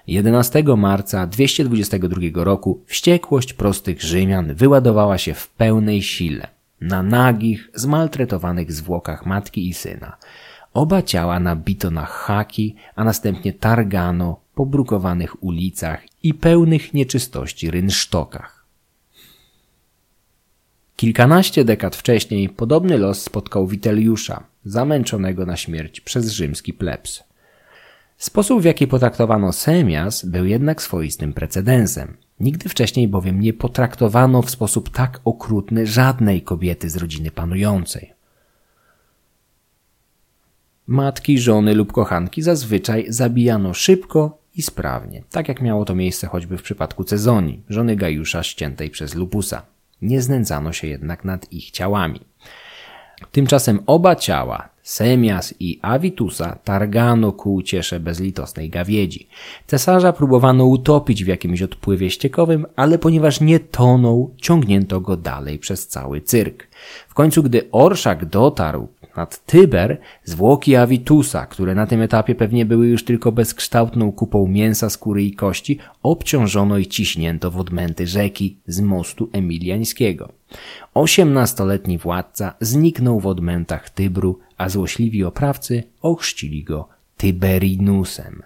[0.07, 6.47] 11 marca 222 roku wściekłość prostych Rzymian wyładowała się w pełnej sile
[6.81, 10.17] na nagich, zmaltretowanych zwłokach matki i syna.
[10.73, 18.64] Oba ciała nabito na haki, a następnie targano po brukowanych ulicach i pełnych nieczystości rynsztokach.
[20.95, 27.23] Kilkanaście dekad wcześniej podobny los spotkał Witeliusza, zamęczonego na śmierć przez rzymski plebs.
[28.17, 32.17] Sposób, w jaki potraktowano Semias, był jednak swoistym precedensem.
[32.39, 38.13] Nigdy wcześniej bowiem nie potraktowano w sposób tak okrutny żadnej kobiety z rodziny panującej.
[40.87, 46.57] Matki, żony lub kochanki zazwyczaj zabijano szybko i sprawnie, tak jak miało to miejsce choćby
[46.57, 49.74] w przypadku Cezonii, żony Gajusza ściętej przez Lupusa.
[50.01, 52.19] Nie znęcano się jednak nad ich ciałami.
[53.31, 59.27] Tymczasem oba ciała, Semias i Avitusa targano ku uciesze bezlitosnej gawiedzi.
[59.67, 65.87] Cesarza próbowano utopić w jakimś odpływie ściekowym, ale ponieważ nie tonął, ciągnięto go dalej przez
[65.87, 66.67] cały cyrk.
[67.07, 72.87] W końcu, gdy orszak dotarł nad Tyber, zwłoki Avitusa, które na tym etapie pewnie były
[72.87, 78.81] już tylko bezkształtną kupą mięsa, skóry i kości, obciążono i ciśnięto w odmęty rzeki z
[78.81, 80.31] mostu emiliańskiego.
[80.93, 86.87] Osiemnastoletni władca zniknął w odmętach Tybru, a złośliwi oprawcy ochrzcili go
[87.17, 88.43] Tyberinusem.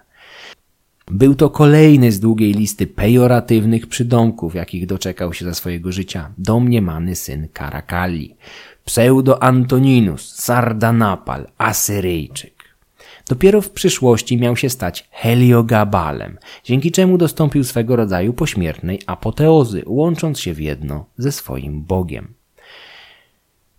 [1.09, 7.15] Był to kolejny z długiej listy pejoratywnych przydomków, jakich doczekał się za swojego życia domniemany
[7.15, 8.35] syn Karakali.
[8.85, 12.53] Pseudo-Antoninus, Sardanapal, Asyryjczyk.
[13.29, 20.39] Dopiero w przyszłości miał się stać Heliogabalem, dzięki czemu dostąpił swego rodzaju pośmiertnej apoteozy, łącząc
[20.39, 22.33] się w jedno ze swoim Bogiem.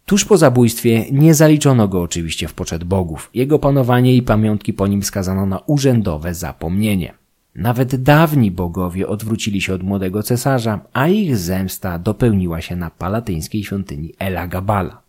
[0.06, 3.30] Tuż po zabójstwie nie zaliczono go oczywiście w poczet bogów.
[3.34, 7.19] Jego panowanie i pamiątki po nim skazano na urzędowe zapomnienie.
[7.54, 13.64] Nawet dawni bogowie odwrócili się od młodego cesarza, a ich zemsta dopełniła się na palatyńskiej
[13.64, 15.02] świątyni Elagabala.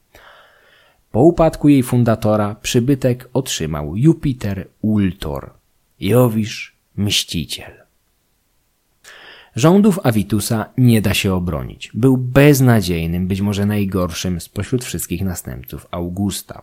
[1.11, 5.51] Po upadku jej fundatora przybytek otrzymał Jupiter Ultor,
[5.99, 7.71] Jowisz Mściciel.
[9.55, 11.91] Rządów Avitusa nie da się obronić.
[11.93, 16.61] Był beznadziejnym, być może najgorszym spośród wszystkich następców Augusta.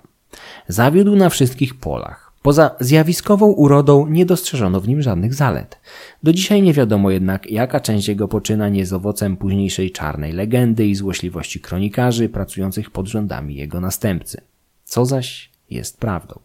[0.68, 2.27] Zawiódł na wszystkich polach.
[2.48, 5.78] Poza zjawiskową urodą nie dostrzeżono w nim żadnych zalet.
[6.22, 10.94] Do dzisiaj nie wiadomo jednak, jaka część jego poczynań jest owocem późniejszej czarnej legendy i
[10.94, 14.40] złośliwości kronikarzy pracujących pod rządami jego następcy.
[14.84, 16.40] Co zaś jest prawdą.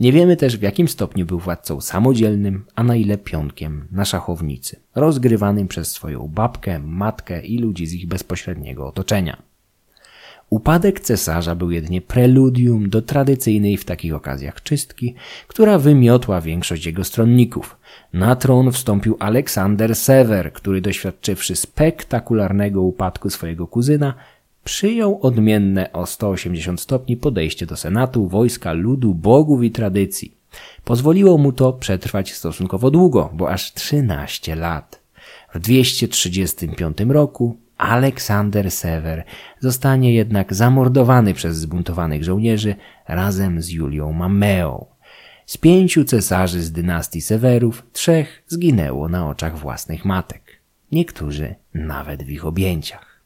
[0.00, 4.76] Nie wiemy też w jakim stopniu był władcą samodzielnym, a na ile pionkiem na szachownicy,
[4.94, 9.47] rozgrywanym przez swoją babkę, matkę i ludzi z ich bezpośredniego otoczenia.
[10.50, 15.14] Upadek cesarza był jedynie preludium do tradycyjnej w takich okazjach czystki,
[15.48, 17.76] która wymiotła większość jego stronników.
[18.12, 24.14] Na tron wstąpił Aleksander Sewer, który doświadczywszy spektakularnego upadku swojego kuzyna,
[24.64, 30.34] przyjął odmienne o 180 stopni podejście do senatu, wojska, ludu, bogów i tradycji.
[30.84, 35.00] Pozwoliło mu to przetrwać stosunkowo długo, bo aż 13 lat.
[35.54, 39.24] W 235 roku Aleksander Sewer
[39.60, 42.74] zostanie jednak zamordowany przez zbuntowanych żołnierzy
[43.08, 44.86] razem z Julią Mameą.
[45.46, 50.42] Z pięciu cesarzy z dynastii Sewerów trzech zginęło na oczach własnych matek.
[50.92, 53.20] Niektórzy nawet w ich objęciach.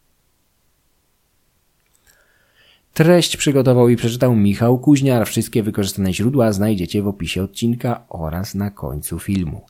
[2.94, 5.26] Treść przygotował i przeczytał Michał Kuźniar.
[5.26, 9.66] Wszystkie wykorzystane źródła znajdziecie w opisie odcinka oraz na końcu filmu.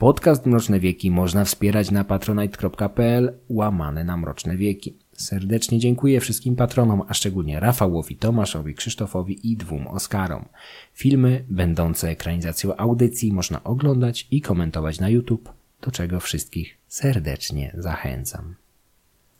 [0.00, 4.96] Podcast Mroczne Wieki można wspierać na patronite.pl łamane na Mroczne Wieki.
[5.12, 10.44] Serdecznie dziękuję wszystkim patronom, a szczególnie Rafałowi, Tomaszowi, Krzysztofowi i dwóm Oskarom.
[10.92, 18.54] Filmy będące ekranizacją audycji można oglądać i komentować na YouTube, do czego wszystkich serdecznie zachęcam.